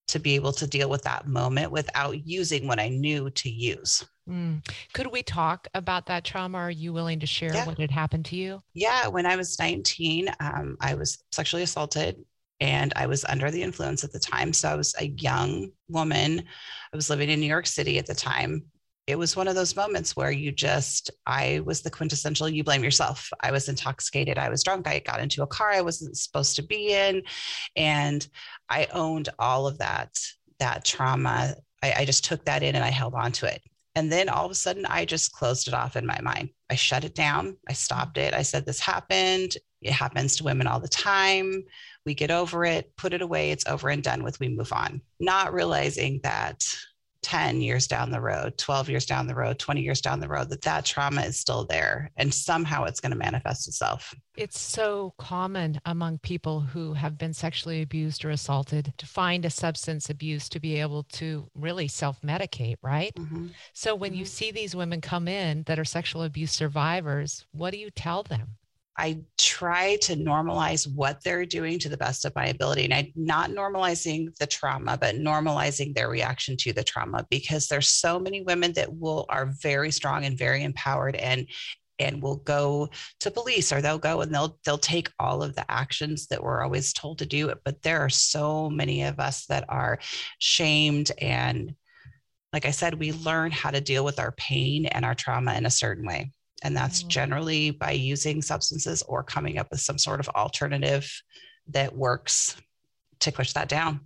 to 0.07 0.19
be 0.19 0.35
able 0.35 0.51
to 0.51 0.67
deal 0.67 0.89
with 0.89 1.03
that 1.03 1.27
moment 1.27 1.71
without 1.71 2.25
using 2.27 2.67
what 2.67 2.79
I 2.79 2.89
knew 2.89 3.29
to 3.29 3.49
use. 3.49 4.05
Mm. 4.29 4.65
Could 4.93 5.07
we 5.07 5.23
talk 5.23 5.67
about 5.73 6.05
that 6.07 6.23
trauma? 6.23 6.57
Are 6.57 6.71
you 6.71 6.93
willing 6.93 7.19
to 7.19 7.25
share 7.25 7.53
yeah. 7.53 7.65
what 7.65 7.79
had 7.79 7.91
happened 7.91 8.25
to 8.25 8.35
you? 8.35 8.61
Yeah, 8.73 9.07
when 9.07 9.25
I 9.25 9.35
was 9.35 9.57
19, 9.59 10.29
um, 10.39 10.77
I 10.79 10.93
was 10.95 11.23
sexually 11.31 11.63
assaulted 11.63 12.17
and 12.59 12.93
I 12.95 13.07
was 13.07 13.25
under 13.25 13.51
the 13.51 13.61
influence 13.61 14.03
at 14.03 14.11
the 14.11 14.19
time. 14.19 14.53
So 14.53 14.69
I 14.69 14.75
was 14.75 14.95
a 14.99 15.07
young 15.07 15.71
woman. 15.89 16.43
I 16.93 16.95
was 16.95 17.09
living 17.09 17.29
in 17.29 17.39
New 17.39 17.47
York 17.47 17.67
City 17.67 17.97
at 17.97 18.05
the 18.05 18.15
time 18.15 18.65
it 19.05 19.17
was 19.17 19.35
one 19.35 19.47
of 19.47 19.55
those 19.55 19.75
moments 19.75 20.15
where 20.15 20.31
you 20.31 20.51
just 20.51 21.11
i 21.25 21.61
was 21.65 21.81
the 21.81 21.89
quintessential 21.89 22.47
you 22.47 22.63
blame 22.63 22.83
yourself. 22.83 23.29
I 23.41 23.51
was 23.51 23.67
intoxicated. 23.69 24.37
I 24.37 24.49
was 24.49 24.63
drunk. 24.63 24.87
I 24.87 24.99
got 24.99 25.19
into 25.19 25.43
a 25.43 25.47
car 25.47 25.71
i 25.71 25.81
wasn't 25.81 26.17
supposed 26.17 26.55
to 26.55 26.63
be 26.63 26.93
in. 26.93 27.23
And 27.75 28.27
i 28.69 28.87
owned 28.93 29.29
all 29.39 29.67
of 29.67 29.77
that 29.79 30.17
that 30.59 30.85
trauma. 30.85 31.55
I, 31.81 31.93
I 31.99 32.05
just 32.05 32.23
took 32.23 32.45
that 32.45 32.63
in 32.63 32.75
and 32.75 32.83
i 32.83 32.89
held 32.89 33.13
on 33.13 33.31
to 33.33 33.53
it. 33.53 33.61
And 33.95 34.11
then 34.11 34.29
all 34.29 34.45
of 34.45 34.51
a 34.51 34.55
sudden 34.55 34.85
i 34.85 35.05
just 35.05 35.33
closed 35.33 35.67
it 35.67 35.73
off 35.73 35.95
in 35.95 36.05
my 36.05 36.19
mind. 36.21 36.49
I 36.69 36.75
shut 36.75 37.03
it 37.03 37.15
down. 37.15 37.57
I 37.67 37.73
stopped 37.73 38.17
it. 38.17 38.33
I 38.33 38.41
said 38.41 38.65
this 38.65 38.79
happened. 38.79 39.57
It 39.81 39.91
happens 39.91 40.37
to 40.37 40.45
women 40.45 40.65
all 40.65 40.79
the 40.79 40.87
time. 40.87 41.63
We 42.05 42.13
get 42.13 42.31
over 42.31 42.63
it. 42.65 42.95
Put 42.95 43.13
it 43.13 43.21
away. 43.21 43.51
It's 43.51 43.67
over 43.67 43.89
and 43.89 44.01
done 44.01 44.23
with. 44.23 44.39
We 44.39 44.47
move 44.47 44.71
on. 44.71 45.01
Not 45.19 45.53
realizing 45.53 46.21
that 46.23 46.65
10 47.23 47.61
years 47.61 47.87
down 47.87 48.11
the 48.11 48.21
road 48.21 48.57
12 48.57 48.89
years 48.89 49.05
down 49.05 49.25
the 49.25 49.35
road 49.35 49.57
20 49.57 49.81
years 49.81 50.01
down 50.01 50.19
the 50.19 50.27
road 50.27 50.49
that 50.49 50.61
that 50.61 50.85
trauma 50.85 51.21
is 51.21 51.39
still 51.39 51.65
there 51.65 52.11
and 52.17 52.33
somehow 52.33 52.83
it's 52.83 52.99
going 52.99 53.11
to 53.11 53.17
manifest 53.17 53.67
itself 53.67 54.13
it's 54.35 54.59
so 54.59 55.13
common 55.17 55.79
among 55.85 56.17
people 56.19 56.59
who 56.59 56.93
have 56.93 57.17
been 57.17 57.33
sexually 57.33 57.81
abused 57.81 58.25
or 58.25 58.29
assaulted 58.29 58.93
to 58.97 59.05
find 59.05 59.45
a 59.45 59.49
substance 59.49 60.09
abuse 60.09 60.49
to 60.49 60.59
be 60.59 60.79
able 60.79 61.03
to 61.03 61.49
really 61.55 61.87
self-medicate 61.87 62.75
right 62.81 63.13
mm-hmm. 63.15 63.47
so 63.73 63.95
when 63.95 64.11
mm-hmm. 64.11 64.19
you 64.19 64.25
see 64.25 64.51
these 64.51 64.75
women 64.75 65.01
come 65.01 65.27
in 65.27 65.63
that 65.63 65.79
are 65.79 65.85
sexual 65.85 66.23
abuse 66.23 66.51
survivors 66.51 67.45
what 67.51 67.71
do 67.71 67.77
you 67.77 67.89
tell 67.89 68.23
them 68.23 68.57
I 68.97 69.21
try 69.37 69.97
to 70.03 70.15
normalize 70.15 70.87
what 70.93 71.23
they're 71.23 71.45
doing 71.45 71.79
to 71.79 71.89
the 71.89 71.97
best 71.97 72.25
of 72.25 72.35
my 72.35 72.47
ability. 72.47 72.83
And 72.83 72.93
I'm 72.93 73.11
not 73.15 73.49
normalizing 73.49 74.35
the 74.37 74.45
trauma, 74.45 74.97
but 74.97 75.15
normalizing 75.15 75.95
their 75.95 76.09
reaction 76.09 76.57
to 76.57 76.73
the 76.73 76.83
trauma 76.83 77.25
because 77.29 77.67
there's 77.67 77.89
so 77.89 78.19
many 78.19 78.41
women 78.41 78.73
that 78.73 78.95
will 78.95 79.25
are 79.29 79.51
very 79.61 79.89
strong 79.89 80.25
and 80.25 80.37
very 80.37 80.63
empowered 80.63 81.15
and 81.15 81.47
and 81.99 82.21
will 82.21 82.37
go 82.37 82.89
to 83.19 83.31
police 83.31 83.71
or 83.71 83.81
they'll 83.81 83.99
go 83.99 84.21
and 84.21 84.33
they'll 84.33 84.57
they'll 84.65 84.77
take 84.77 85.11
all 85.19 85.43
of 85.43 85.55
the 85.55 85.69
actions 85.71 86.27
that 86.27 86.41
we're 86.41 86.63
always 86.63 86.91
told 86.91 87.19
to 87.19 87.25
do 87.25 87.53
but 87.63 87.81
there 87.83 87.99
are 87.99 88.09
so 88.09 88.69
many 88.69 89.03
of 89.03 89.19
us 89.19 89.45
that 89.45 89.63
are 89.69 89.99
shamed 90.39 91.11
and 91.19 91.75
like 92.51 92.65
i 92.65 92.71
said 92.71 92.95
we 92.95 93.11
learn 93.11 93.51
how 93.51 93.69
to 93.69 93.79
deal 93.79 94.03
with 94.03 94.19
our 94.19 94.31
pain 94.31 94.87
and 94.87 95.05
our 95.05 95.13
trauma 95.13 95.53
in 95.53 95.67
a 95.67 95.71
certain 95.71 96.05
way 96.05 96.31
and 96.63 96.75
that's 96.75 97.03
mm. 97.03 97.07
generally 97.09 97.71
by 97.71 97.91
using 97.91 98.41
substances 98.41 99.03
or 99.03 99.21
coming 99.21 99.57
up 99.57 99.69
with 99.69 99.81
some 99.81 99.97
sort 99.97 100.19
of 100.19 100.29
alternative 100.29 101.21
that 101.67 101.95
works 101.95 102.55
to 103.19 103.31
push 103.31 103.53
that 103.53 103.69
down. 103.69 103.99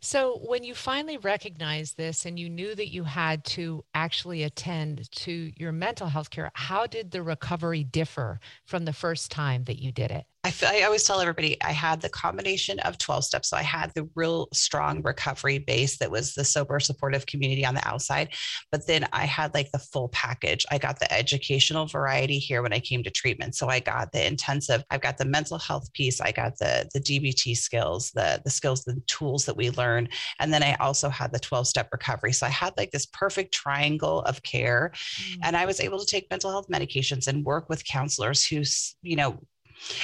So, 0.00 0.40
when 0.44 0.64
you 0.64 0.74
finally 0.74 1.16
recognized 1.16 1.96
this 1.96 2.26
and 2.26 2.38
you 2.38 2.50
knew 2.50 2.74
that 2.74 2.92
you 2.92 3.04
had 3.04 3.42
to 3.46 3.84
actually 3.94 4.42
attend 4.42 5.10
to 5.12 5.52
your 5.56 5.72
mental 5.72 6.08
health 6.08 6.28
care, 6.28 6.50
how 6.54 6.86
did 6.86 7.10
the 7.10 7.22
recovery 7.22 7.82
differ 7.82 8.38
from 8.66 8.84
the 8.84 8.92
first 8.92 9.30
time 9.30 9.64
that 9.64 9.80
you 9.80 9.90
did 9.90 10.10
it? 10.10 10.26
I, 10.44 10.50
feel, 10.50 10.70
I 10.70 10.82
always 10.82 11.04
tell 11.04 11.20
everybody 11.20 11.60
I 11.62 11.70
had 11.70 12.00
the 12.00 12.08
combination 12.08 12.80
of 12.80 12.98
12 12.98 13.24
steps. 13.24 13.50
So 13.50 13.56
I 13.56 13.62
had 13.62 13.92
the 13.94 14.08
real 14.16 14.48
strong 14.52 15.00
recovery 15.02 15.58
base 15.58 15.98
that 15.98 16.10
was 16.10 16.34
the 16.34 16.44
sober 16.44 16.80
supportive 16.80 17.26
community 17.26 17.64
on 17.64 17.74
the 17.74 17.86
outside. 17.86 18.30
But 18.72 18.86
then 18.88 19.06
I 19.12 19.24
had 19.24 19.54
like 19.54 19.70
the 19.70 19.78
full 19.78 20.08
package. 20.08 20.66
I 20.70 20.78
got 20.78 20.98
the 20.98 21.12
educational 21.12 21.86
variety 21.86 22.38
here 22.38 22.62
when 22.62 22.72
I 22.72 22.80
came 22.80 23.04
to 23.04 23.10
treatment. 23.10 23.54
So 23.54 23.68
I 23.68 23.78
got 23.78 24.10
the 24.10 24.26
intensive, 24.26 24.82
I've 24.90 25.00
got 25.00 25.16
the 25.16 25.24
mental 25.24 25.58
health 25.58 25.92
piece, 25.92 26.20
I 26.20 26.32
got 26.32 26.58
the 26.58 26.88
the 26.92 27.00
DBT 27.00 27.56
skills, 27.56 28.10
the 28.12 28.40
the 28.44 28.50
skills, 28.50 28.82
the 28.84 29.00
tools 29.06 29.44
that 29.44 29.56
we 29.56 29.70
learn. 29.70 30.08
And 30.40 30.52
then 30.52 30.64
I 30.64 30.74
also 30.74 31.08
had 31.08 31.32
the 31.32 31.38
12 31.38 31.68
step 31.68 31.88
recovery. 31.92 32.32
So 32.32 32.46
I 32.46 32.50
had 32.50 32.74
like 32.76 32.90
this 32.90 33.06
perfect 33.06 33.54
triangle 33.54 34.22
of 34.22 34.42
care. 34.42 34.90
Mm-hmm. 34.94 35.40
And 35.44 35.56
I 35.56 35.66
was 35.66 35.78
able 35.78 36.00
to 36.00 36.06
take 36.06 36.30
mental 36.30 36.50
health 36.50 36.66
medications 36.68 37.28
and 37.28 37.44
work 37.44 37.68
with 37.68 37.84
counselors 37.84 38.44
who, 38.44 38.62
you 39.02 39.14
know, 39.14 39.38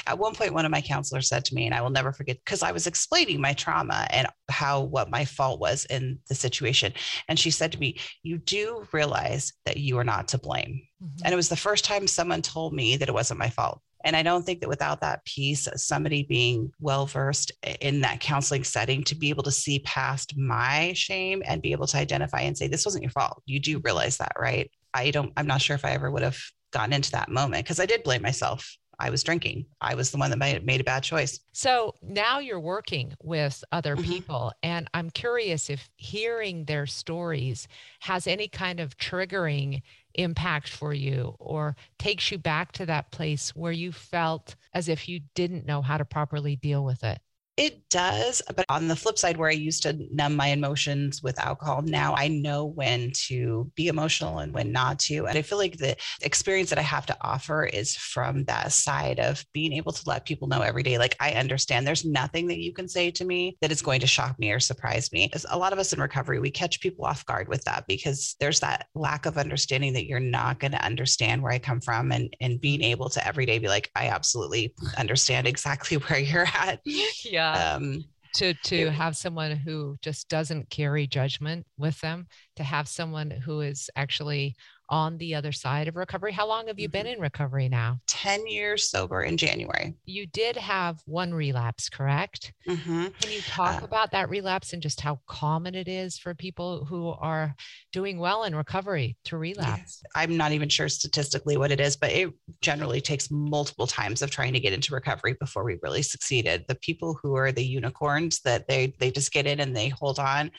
at 0.07 0.19
one 0.19 0.35
point, 0.35 0.55
one 0.55 0.65
of 0.65 0.71
my 0.71 0.81
counselors 0.81 1.29
said 1.29 1.45
to 1.47 1.55
me, 1.55 1.67
and 1.67 1.75
I 1.75 1.81
will 1.81 1.91
never 1.91 2.13
forget, 2.13 2.39
because 2.45 2.63
I 2.63 2.73
was 2.73 2.87
explaining 2.87 3.41
my 3.41 3.53
trauma 3.53 4.07
and 4.11 4.27
how 4.51 4.83
what 4.83 5.11
my 5.11 5.25
fault 5.25 5.61
was 5.61 5.85
in 5.87 6.19
the 6.29 6.35
situation. 6.35 6.93
And 7.29 7.39
she 7.39 7.51
said 7.51 7.73
to 7.73 7.79
me, 7.79 7.99
You 8.23 8.39
do 8.39 8.87
realize 8.93 9.53
that 9.65 9.77
you 9.77 9.99
are 9.99 10.05
not 10.05 10.29
to 10.29 10.39
blame. 10.39 10.83
Mm-hmm. 11.03 11.25
And 11.25 11.33
it 11.33 11.37
was 11.37 11.49
the 11.49 11.57
first 11.57 11.85
time 11.85 12.07
someone 12.07 12.43
told 12.43 12.73
me 12.73 12.97
that 12.97 13.09
it 13.09 13.15
wasn't 13.15 13.41
my 13.41 13.51
fault. 13.51 13.81
And 14.05 14.15
I 14.15 14.23
don't 14.23 14.45
think 14.47 14.61
that 14.61 14.69
without 14.69 15.01
that 15.01 15.25
piece, 15.25 15.67
somebody 15.75 16.23
being 16.23 16.71
well 16.81 17.07
versed 17.07 17.53
in 17.81 18.01
that 18.03 18.21
counseling 18.21 18.63
setting 18.63 19.03
to 19.05 19.17
be 19.17 19.29
able 19.29 19.43
to 19.43 19.51
see 19.51 19.81
past 19.81 20.37
my 20.37 20.93
shame 20.95 21.43
and 21.45 21.61
be 21.61 21.73
able 21.73 21.89
to 21.89 21.99
identify 21.99 22.43
and 22.43 22.57
say, 22.57 22.69
this 22.69 22.85
wasn't 22.85 23.03
your 23.03 23.11
fault. 23.11 23.43
You 23.45 23.59
do 23.59 23.81
realize 23.81 24.19
that, 24.19 24.33
right? 24.39 24.71
I 24.95 25.11
don't, 25.11 25.33
I'm 25.37 25.49
not 25.49 25.61
sure 25.61 25.75
if 25.75 25.85
I 25.85 25.91
ever 25.91 26.11
would 26.11 26.23
have 26.23 26.39
gotten 26.73 26.93
into 26.93 27.11
that 27.13 27.29
moment 27.29 27.65
because 27.65 27.81
I 27.81 27.87
did 27.87 28.05
blame 28.05 28.23
myself. 28.23 28.77
I 28.99 29.11
was 29.11 29.23
drinking. 29.23 29.67
I 29.81 29.95
was 29.95 30.11
the 30.11 30.19
one 30.19 30.31
that 30.31 30.39
made, 30.39 30.65
made 30.65 30.81
a 30.81 30.85
bad 30.85 31.03
choice. 31.03 31.41
So 31.53 31.95
now 32.03 32.39
you're 32.39 32.61
working 32.61 33.15
with 33.23 33.65
other 33.73 33.97
Mhm. 33.97 34.03
people, 34.05 34.53
and 34.63 34.89
I'm 34.95 35.11
curious 35.11 35.71
if 35.71 35.91
hearing 35.97 36.65
their 36.65 36.87
stories 36.87 37.69
has 38.01 38.27
any 38.27 38.49
kind 38.49 38.81
of 38.81 38.97
triggering 38.97 39.83
impact 40.15 40.69
for 40.69 40.93
you 40.93 41.37
or 41.39 41.77
takes 41.99 42.31
you 42.33 42.39
back 42.39 42.73
to 42.73 42.87
that 42.87 43.11
place 43.13 43.55
where 43.55 43.73
you 43.73 43.93
felt 43.93 44.57
as 44.73 44.89
if 44.89 45.09
you 45.09 45.21
didn't 45.35 45.67
know 45.67 45.83
how 45.83 45.97
to 45.97 46.05
properly 46.05 46.57
deal 46.57 46.85
with 46.85 47.05
it. 47.05 47.21
It 47.59 47.89
does. 47.91 48.41
But 48.55 48.65
on 48.69 48.87
the 48.87 48.95
flip 48.95 49.19
side, 49.19 49.37
where 49.37 49.49
I 49.49 49.53
used 49.53 49.83
to 49.83 49.99
numb 50.13 50.37
my 50.37 50.47
emotions 50.47 51.25
with 51.25 51.41
alcohol, 51.41 51.83
now 51.83 52.15
I 52.15 52.29
know 52.29 52.65
when 52.65 53.11
to 53.27 53.69
be 53.75 53.89
emotional 53.89 54.39
and 54.39 54.55
when 54.55 54.71
not 54.71 55.01
to. 55.01 55.27
And 55.27 55.37
I 55.37 55.43
feel 55.43 55.59
like 55.59 55.77
the 55.77 55.97
experience 56.23 56.71
that 56.71 56.79
I 56.79 56.83
have 56.83 57.05
to 57.07 57.17
offer 57.21 57.65
is 57.65 57.97
from 57.97 58.45
that 58.45 58.71
side 58.71 59.19
of 59.19 59.45
being 59.53 59.73
able 59.73 59.91
to 59.91 60.09
let 60.09 60.25
people 60.25 60.47
know 60.47 60.61
every 60.61 60.85
day, 60.85 60.99
like, 60.99 61.17
I 61.19 61.33
understand 61.33 61.85
there's 61.85 62.05
nothing 62.05 62.47
that 62.47 62.61
you 62.61 62.73
can 62.73 62.87
say 62.87 63.11
to 63.11 63.25
me 63.25 63.59
that 63.61 63.73
is 63.73 63.83
going 63.83 64.01
to 64.03 64.07
shock 64.07 64.39
me 64.39 64.53
or 64.53 64.61
surprise 64.61 65.11
me. 65.11 65.29
As 65.33 65.45
a 65.51 65.59
lot 65.59 65.73
of 65.73 65.81
us 65.81 65.93
in 65.93 66.01
recovery, 66.01 66.39
we 66.39 66.53
catch 66.53 66.81
people 66.81 67.07
off 67.07 67.27
guard 67.27 67.49
with 67.49 67.65
that 67.65 67.89
because 67.89 68.37
there's 68.39 68.61
that 68.61 68.87
lack 68.95 69.27
of 69.27 69.37
understanding 69.37 69.95
that 69.95 70.07
you're 70.07 70.21
not 70.21 70.61
going 70.61 70.73
to 70.73 70.85
understand 70.85 71.43
where 71.43 71.51
I 71.53 71.59
come 71.59 71.81
from 71.81 72.13
and, 72.13 72.33
and 72.41 72.61
being 72.61 72.83
able 72.83 73.09
to 73.09 73.27
every 73.27 73.47
day 73.47 73.59
be 73.59 73.67
like, 73.67 73.91
I 73.97 74.11
absolutely 74.11 74.75
understand 74.97 75.49
exactly 75.49 75.97
where 76.07 76.21
you're 76.21 76.47
at. 76.47 76.79
Yeah. 77.25 77.48
Um, 77.55 78.05
to 78.35 78.55
to 78.55 78.77
it- 78.77 78.93
have 78.93 79.17
someone 79.17 79.57
who 79.57 79.97
just 80.03 80.29
doesn't 80.29 80.71
carry 80.71 81.07
judgment 81.07 81.67
with 81.79 82.01
them 82.01 82.27
to 82.57 82.63
have 82.65 82.89
someone 82.89 83.31
who 83.31 83.61
is 83.61 83.91
actually 83.97 84.55
on 84.89 85.19
the 85.19 85.35
other 85.35 85.53
side 85.53 85.89
of 85.89 85.97
recovery 85.97 86.33
how 86.33 86.47
long 86.47 86.67
have 86.69 86.79
you 86.79 86.89
been 86.89 87.07
in 87.07 87.21
recovery 87.21 87.69
now 87.69 87.99
10 88.07 88.47
years 88.47 88.89
sober 88.89 89.23
in 89.23 89.37
January. 89.37 89.95
you 90.05 90.27
did 90.27 90.57
have 90.57 91.01
one 91.07 91.33
relapse 91.35 91.89
correct 91.89 92.53
Mhm. 92.69 93.13
can 93.21 93.31
you 93.33 93.41
talk 93.43 93.83
Uh, 93.83 93.85
about 93.85 94.11
that 94.13 94.29
relapse 94.31 94.73
and 94.73 94.83
just 94.83 95.01
how 95.01 95.21
common 95.27 95.75
it 95.75 95.89
is 95.89 96.19
for 96.19 96.35
people 96.35 96.85
who 96.87 97.09
are 97.09 97.55
doing 97.93 98.19
well 98.19 98.45
in 98.45 98.55
recovery 98.55 99.17
to 99.25 99.37
relapse 99.39 100.03
I'm 100.15 100.37
not 100.37 100.53
even 100.53 100.69
sure 100.69 100.89
statistically 100.89 101.57
what 101.57 101.71
it 101.71 101.81
is, 101.81 101.97
but 101.97 102.11
it 102.11 102.31
generally 102.61 103.01
takes 103.01 103.31
multiple 103.31 103.87
times 103.87 104.23
of 104.23 104.31
trying 104.31 104.53
to 104.53 104.61
get 104.61 104.73
into 104.73 104.95
recovery 104.95 105.35
before 105.39 105.65
we 105.65 105.77
really 105.83 106.03
succeeded. 106.03 106.65
The 106.67 106.75
people 106.77 107.19
who 107.23 107.37
are 107.37 107.53
the 107.53 107.65
unicorns 107.65 108.41
that 108.41 108.67
they 108.69 108.95
they 108.99 109.11
just 109.11 109.33
get 109.33 109.47
in 109.47 109.61
and 109.61 109.77
they 109.77 109.89
hold 109.89 110.19
on, 110.19 110.51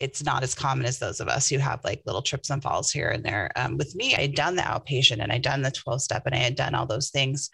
it's 0.00 0.22
not 0.24 0.42
as 0.42 0.54
common 0.54 0.86
as 0.86 0.98
those 0.98 1.20
of 1.20 1.28
us 1.28 1.48
who 1.48 1.58
have 1.58 1.82
like 1.84 2.02
little 2.06 2.22
trips 2.22 2.50
and 2.50 2.62
falls 2.62 2.90
here 2.90 3.08
and 3.08 3.24
there. 3.24 3.50
Um, 3.56 3.65
Um, 3.66 3.76
with 3.76 3.94
me, 3.94 4.14
I 4.14 4.22
had 4.22 4.34
done 4.34 4.56
the 4.56 4.62
outpatient 4.62 5.22
and 5.22 5.32
I'd 5.32 5.42
done 5.42 5.62
the 5.62 5.70
12 5.70 6.02
step 6.02 6.22
and 6.26 6.34
I 6.34 6.38
had 6.38 6.56
done 6.56 6.74
all 6.74 6.86
those 6.86 7.10
things. 7.10 7.50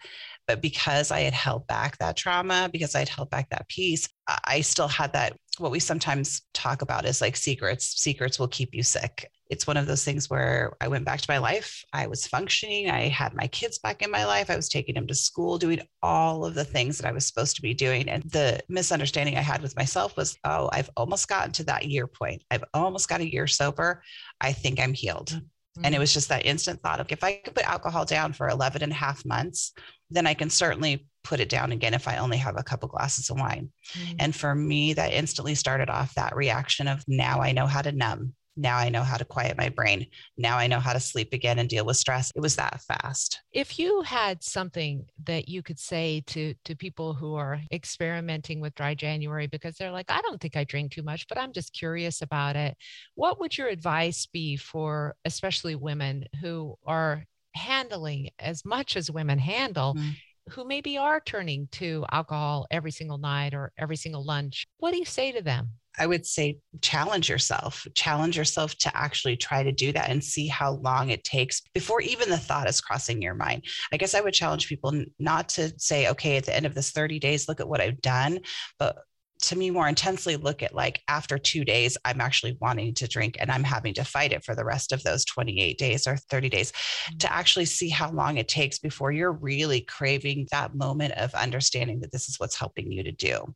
But 0.47 0.61
because 0.61 1.11
I 1.11 1.21
had 1.21 1.33
held 1.33 1.67
back 1.67 1.97
that 1.97 2.17
trauma, 2.17 2.69
because 2.71 2.95
I'd 2.95 3.09
held 3.09 3.29
back 3.29 3.49
that 3.49 3.67
piece, 3.69 4.09
I 4.27 4.39
I 4.45 4.61
still 4.61 4.87
had 4.87 5.13
that. 5.13 5.35
What 5.57 5.71
we 5.71 5.79
sometimes 5.79 6.41
talk 6.53 6.81
about 6.81 7.05
is 7.05 7.21
like 7.21 7.35
secrets. 7.35 8.01
Secrets 8.01 8.39
will 8.39 8.47
keep 8.47 8.73
you 8.73 8.83
sick. 8.83 9.29
It's 9.49 9.67
one 9.67 9.77
of 9.77 9.85
those 9.85 10.03
things 10.03 10.29
where 10.29 10.73
I 10.81 10.87
went 10.87 11.05
back 11.05 11.21
to 11.21 11.29
my 11.31 11.37
life. 11.37 11.83
I 11.93 12.07
was 12.07 12.25
functioning. 12.25 12.89
I 12.89 13.07
had 13.09 13.35
my 13.35 13.47
kids 13.47 13.77
back 13.77 14.01
in 14.01 14.09
my 14.09 14.25
life. 14.25 14.49
I 14.49 14.55
was 14.55 14.67
taking 14.69 14.95
them 14.95 15.05
to 15.07 15.15
school, 15.15 15.57
doing 15.57 15.81
all 16.01 16.45
of 16.45 16.55
the 16.55 16.63
things 16.63 16.97
that 16.97 17.07
I 17.07 17.11
was 17.11 17.25
supposed 17.27 17.55
to 17.57 17.61
be 17.61 17.73
doing. 17.73 18.09
And 18.09 18.23
the 18.23 18.61
misunderstanding 18.67 19.37
I 19.37 19.41
had 19.41 19.61
with 19.61 19.75
myself 19.75 20.17
was, 20.17 20.37
oh, 20.43 20.69
I've 20.73 20.89
almost 20.97 21.27
gotten 21.27 21.51
to 21.53 21.63
that 21.65 21.85
year 21.85 22.07
point. 22.07 22.43
I've 22.49 22.63
almost 22.73 23.09
got 23.09 23.21
a 23.21 23.31
year 23.31 23.45
sober. 23.47 24.01
I 24.41 24.53
think 24.53 24.79
I'm 24.79 24.93
healed. 24.93 25.39
And 25.83 25.95
it 25.95 25.97
Mm. 25.97 26.01
was 26.01 26.13
just 26.13 26.29
that 26.29 26.45
instant 26.45 26.81
thought 26.81 26.99
of 26.99 27.11
if 27.11 27.23
I 27.23 27.37
could 27.37 27.55
put 27.55 27.67
alcohol 27.67 28.05
down 28.05 28.33
for 28.33 28.47
11 28.47 28.83
and 28.83 28.91
a 28.91 28.95
half 28.95 29.25
months, 29.25 29.73
then 30.11 30.27
I 30.27 30.35
can 30.35 30.49
certainly 30.49 31.07
put 31.23 31.39
it 31.39 31.49
down 31.49 31.71
again 31.71 31.93
if 31.93 32.07
I 32.07 32.17
only 32.17 32.37
have 32.37 32.57
a 32.57 32.63
couple 32.63 32.89
glasses 32.89 33.29
of 33.29 33.39
wine. 33.39 33.71
Mm. 33.93 34.15
And 34.19 34.35
for 34.35 34.53
me, 34.53 34.93
that 34.93 35.13
instantly 35.13 35.55
started 35.55 35.89
off 35.89 36.13
that 36.13 36.35
reaction 36.35 36.87
of 36.87 37.03
now 37.07 37.41
I 37.41 37.53
know 37.53 37.65
how 37.65 37.81
to 37.81 37.91
numb. 37.91 38.35
Now 38.55 38.77
I 38.77 38.89
know 38.89 39.01
how 39.03 39.17
to 39.17 39.25
quiet 39.25 39.57
my 39.57 39.69
brain. 39.69 40.05
Now 40.37 40.57
I 40.57 40.67
know 40.67 40.79
how 40.79 40.93
to 40.93 40.99
sleep 40.99 41.33
again 41.33 41.59
and 41.59 41.67
deal 41.67 41.85
with 41.85 41.97
stress. 41.97 42.31
It 42.35 42.39
was 42.41 42.55
that 42.57 42.81
fast. 42.81 43.39
if 43.51 43.79
you 43.79 44.01
had 44.01 44.43
something 44.43 45.05
that 45.25 45.47
you 45.49 45.61
could 45.63 45.79
say 45.79 46.21
to 46.27 46.53
to 46.65 46.75
people 46.75 47.13
who 47.13 47.35
are 47.35 47.59
experimenting 47.71 48.59
with 48.59 48.73
dry 48.75 48.93
january 48.95 49.47
because 49.47 49.75
they're 49.75 49.91
like 49.91 50.09
i 50.09 50.19
don't 50.21 50.41
think 50.41 50.55
i 50.55 50.63
drink 50.63 50.91
too 50.91 51.03
much 51.03 51.27
but 51.27 51.37
i'm 51.37 51.53
just 51.53 51.73
curious 51.73 52.21
about 52.21 52.55
it 52.55 52.75
what 53.15 53.39
would 53.39 53.57
your 53.57 53.67
advice 53.67 54.25
be 54.25 54.55
for 54.57 55.15
especially 55.25 55.75
women 55.75 56.25
who 56.41 56.75
are 56.85 57.23
handling 57.55 58.29
as 58.39 58.65
much 58.65 58.95
as 58.97 59.09
women 59.11 59.39
handle 59.39 59.93
Mm. 59.95 60.15
who 60.49 60.65
maybe 60.65 60.97
are 60.97 61.19
turning 61.21 61.67
to 61.71 62.05
alcohol 62.11 62.65
every 62.71 62.91
single 62.91 63.17
night 63.19 63.53
or 63.53 63.71
every 63.77 63.95
single 63.95 64.23
lunch 64.25 64.65
what 64.77 64.91
do 64.91 64.97
you 64.97 65.05
say 65.05 65.31
to 65.31 65.41
them 65.41 65.69
I 65.97 66.07
would 66.07 66.25
say 66.25 66.57
challenge 66.81 67.29
yourself, 67.29 67.85
challenge 67.95 68.37
yourself 68.37 68.75
to 68.79 68.95
actually 68.95 69.37
try 69.37 69.63
to 69.63 69.71
do 69.71 69.91
that 69.91 70.09
and 70.09 70.23
see 70.23 70.47
how 70.47 70.73
long 70.73 71.09
it 71.09 71.23
takes 71.23 71.61
before 71.73 72.01
even 72.01 72.29
the 72.29 72.37
thought 72.37 72.69
is 72.69 72.81
crossing 72.81 73.21
your 73.21 73.35
mind. 73.35 73.63
I 73.91 73.97
guess 73.97 74.15
I 74.15 74.21
would 74.21 74.33
challenge 74.33 74.67
people 74.67 74.93
not 75.19 75.49
to 75.49 75.71
say, 75.77 76.09
okay, 76.09 76.37
at 76.37 76.45
the 76.45 76.55
end 76.55 76.65
of 76.65 76.75
this 76.75 76.91
30 76.91 77.19
days, 77.19 77.47
look 77.47 77.59
at 77.59 77.67
what 77.69 77.81
I've 77.81 78.01
done, 78.01 78.39
but 78.79 78.97
to 79.43 79.57
me 79.57 79.69
more 79.69 79.89
intensely 79.89 80.37
look 80.37 80.63
at 80.63 80.73
like 80.73 81.01
after 81.07 81.37
two 81.37 81.65
days 81.65 81.97
i'm 82.05 82.21
actually 82.21 82.57
wanting 82.61 82.93
to 82.93 83.07
drink 83.07 83.35
and 83.39 83.51
i'm 83.51 83.63
having 83.63 83.93
to 83.93 84.03
fight 84.03 84.31
it 84.31 84.43
for 84.43 84.55
the 84.55 84.63
rest 84.63 84.91
of 84.91 85.03
those 85.03 85.25
28 85.25 85.77
days 85.77 86.07
or 86.07 86.15
30 86.15 86.49
days 86.49 86.71
to 86.71 87.27
mm-hmm. 87.27 87.33
actually 87.33 87.65
see 87.65 87.89
how 87.89 88.09
long 88.11 88.37
it 88.37 88.47
takes 88.47 88.79
before 88.79 89.11
you're 89.11 89.33
really 89.33 89.81
craving 89.81 90.47
that 90.51 90.75
moment 90.75 91.13
of 91.13 91.33
understanding 91.33 91.99
that 91.99 92.11
this 92.11 92.29
is 92.29 92.39
what's 92.39 92.57
helping 92.57 92.91
you 92.91 93.03
to 93.03 93.11
do 93.11 93.53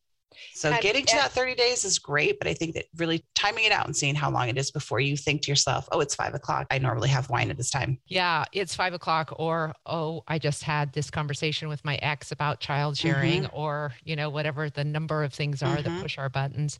so 0.54 0.72
And- 0.72 0.82
getting 0.82 1.06
to 1.06 1.14
and- 1.14 1.22
that 1.22 1.32
30 1.32 1.56
days 1.56 1.86
is 1.86 2.00
great, 2.00 2.40
but 2.40 2.48
I 2.48 2.54
think 2.54 2.74
that 2.76 2.86
really 2.96 3.26
timing 3.36 3.66
it 3.66 3.72
out 3.72 3.86
and 3.86 3.96
seeing 3.96 4.16
how 4.16 4.30
long 4.30 4.50
it 4.50 4.58
is 4.58 4.72
before 4.72 5.00
you 5.00 5.18
think 5.18 5.42
to 5.44 5.52
yourself, 5.52 5.88
oh, 5.92 6.00
it's 6.00 6.16
five 6.16 6.34
o'clock. 6.34 6.68
I 6.72 6.78
normally 6.78 7.10
have 7.10 7.30
wine 7.30 7.50
at 7.50 7.58
this 7.58 7.72
time. 7.72 8.00
Yeah, 8.08 8.46
it's 8.52 8.76
five 8.76 8.94
o'clock, 8.94 9.34
or 9.38 9.74
oh, 9.86 10.24
I 10.28 10.40
just 10.40 10.64
had 10.64 10.94
this 10.94 11.10
conversation 11.10 11.68
with 11.70 11.84
my 11.86 11.96
ex 11.98 12.32
about 12.32 12.60
child 12.60 12.98
sharing, 12.98 13.46
or 13.48 13.94
you 14.04 14.16
know, 14.16 14.30
whatever 14.30 14.70
the 14.70 14.84
number 14.84 15.24
of 15.24 15.34
things 15.34 15.62
are 15.62 15.78
Mhm. 15.78 15.84
that 15.84 16.02
push 16.02 16.18
our 16.18 16.30
buttons. 16.30 16.78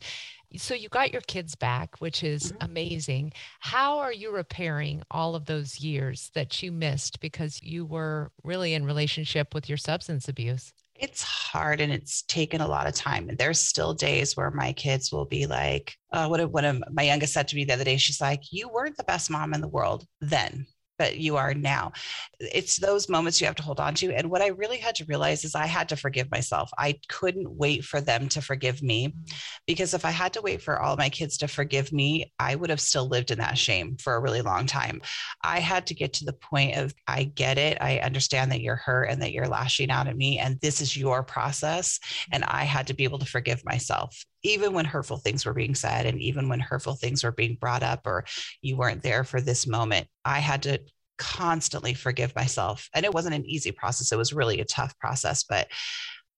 So 0.56 0.72
you 0.74 0.88
got 0.88 1.12
your 1.12 1.20
kids 1.20 1.54
back, 1.54 2.00
which 2.00 2.22
is 2.24 2.52
Mhm. 2.52 2.56
amazing. 2.64 3.32
How 3.60 3.98
are 3.98 4.12
you 4.12 4.30
repairing 4.30 5.02
all 5.10 5.34
of 5.34 5.44
those 5.44 5.80
years 5.80 6.30
that 6.34 6.62
you 6.62 6.72
missed 6.72 7.20
because 7.20 7.62
you 7.62 7.84
were 7.84 8.32
really 8.42 8.72
in 8.72 8.86
relationship 8.86 9.52
with 9.52 9.68
your 9.68 9.76
substance 9.76 10.26
abuse? 10.26 10.72
It's 10.98 11.22
hard 11.22 11.80
and 11.80 11.92
it's 11.92 12.22
taken 12.22 12.60
a 12.60 12.66
lot 12.66 12.86
of 12.86 12.94
time. 12.94 13.28
And 13.28 13.38
there's 13.38 13.60
still 13.60 13.94
days 13.94 14.36
where 14.36 14.50
my 14.50 14.72
kids 14.72 15.12
will 15.12 15.26
be 15.26 15.46
like, 15.46 15.94
uh, 16.12 16.26
what 16.26 16.50
one 16.50 16.64
of 16.64 16.82
my 16.90 17.02
youngest 17.02 17.32
said 17.32 17.48
to 17.48 17.56
me 17.56 17.64
the 17.64 17.74
other 17.74 17.84
day, 17.84 17.96
she's 17.96 18.20
like, 18.20 18.42
You 18.50 18.68
weren't 18.68 18.96
the 18.96 19.04
best 19.04 19.30
mom 19.30 19.54
in 19.54 19.60
the 19.60 19.68
world 19.68 20.04
then, 20.20 20.66
but 20.98 21.16
you 21.16 21.36
are 21.36 21.54
now. 21.54 21.92
It's 22.40 22.76
those 22.76 23.08
moments 23.08 23.40
you 23.40 23.46
have 23.46 23.56
to 23.56 23.62
hold 23.62 23.80
on 23.80 23.94
to. 23.94 24.12
And 24.12 24.30
what 24.30 24.42
I 24.42 24.48
really 24.48 24.78
had 24.78 24.96
to 24.96 25.04
realize 25.04 25.44
is 25.44 25.54
I 25.54 25.66
had 25.66 25.88
to 25.90 25.96
forgive 25.96 26.30
myself. 26.30 26.70
I 26.76 26.98
couldn't 27.08 27.56
wait 27.56 27.84
for 27.84 28.00
them 28.00 28.28
to 28.30 28.42
forgive 28.42 28.82
me 28.82 29.08
mm-hmm. 29.08 29.34
because 29.66 29.94
if 29.94 30.04
I 30.04 30.10
had 30.10 30.32
to 30.34 30.42
wait 30.42 30.62
for 30.62 30.80
all 30.80 30.96
my 30.96 31.08
kids 31.08 31.38
to 31.38 31.48
forgive 31.48 31.92
me, 31.92 32.32
I 32.38 32.54
would 32.54 32.70
have 32.70 32.80
still 32.80 33.06
lived 33.06 33.30
in 33.30 33.38
that 33.38 33.58
shame 33.58 33.96
for 33.96 34.14
a 34.14 34.20
really 34.20 34.42
long 34.42 34.66
time. 34.66 35.00
I 35.42 35.60
had 35.60 35.86
to 35.86 35.94
get 35.94 36.14
to 36.14 36.24
the 36.24 36.32
point 36.32 36.76
of 36.76 36.94
I 37.06 37.24
get 37.24 37.58
it. 37.58 37.78
I 37.80 37.98
understand 37.98 38.52
that 38.52 38.60
you're 38.60 38.76
hurt 38.76 39.04
and 39.04 39.22
that 39.22 39.32
you're 39.32 39.48
lashing 39.48 39.90
out 39.90 40.08
at 40.08 40.16
me, 40.16 40.38
and 40.38 40.60
this 40.60 40.80
is 40.80 40.96
your 40.96 41.22
process. 41.22 42.00
And 42.32 42.42
mm-hmm. 42.42 42.56
I 42.56 42.64
had 42.64 42.88
to 42.88 42.94
be 42.94 43.04
able 43.04 43.18
to 43.20 43.26
forgive 43.26 43.64
myself, 43.64 44.24
even 44.42 44.72
when 44.72 44.84
hurtful 44.84 45.16
things 45.16 45.44
were 45.44 45.54
being 45.54 45.74
said, 45.74 46.06
and 46.06 46.20
even 46.20 46.48
when 46.48 46.60
hurtful 46.60 46.94
things 46.94 47.24
were 47.24 47.32
being 47.32 47.56
brought 47.60 47.82
up, 47.82 48.02
or 48.06 48.24
you 48.62 48.76
weren't 48.76 49.02
there 49.02 49.24
for 49.24 49.40
this 49.40 49.66
moment. 49.66 50.06
I 50.24 50.38
had 50.38 50.62
to 50.64 50.80
constantly 51.18 51.94
forgive 51.94 52.34
myself. 52.36 52.88
And 52.94 53.04
it 53.04 53.12
wasn't 53.12 53.34
an 53.34 53.44
easy 53.46 53.72
process, 53.72 54.12
it 54.12 54.18
was 54.18 54.32
really 54.32 54.60
a 54.60 54.64
tough 54.64 54.96
process, 54.98 55.42
but 55.44 55.68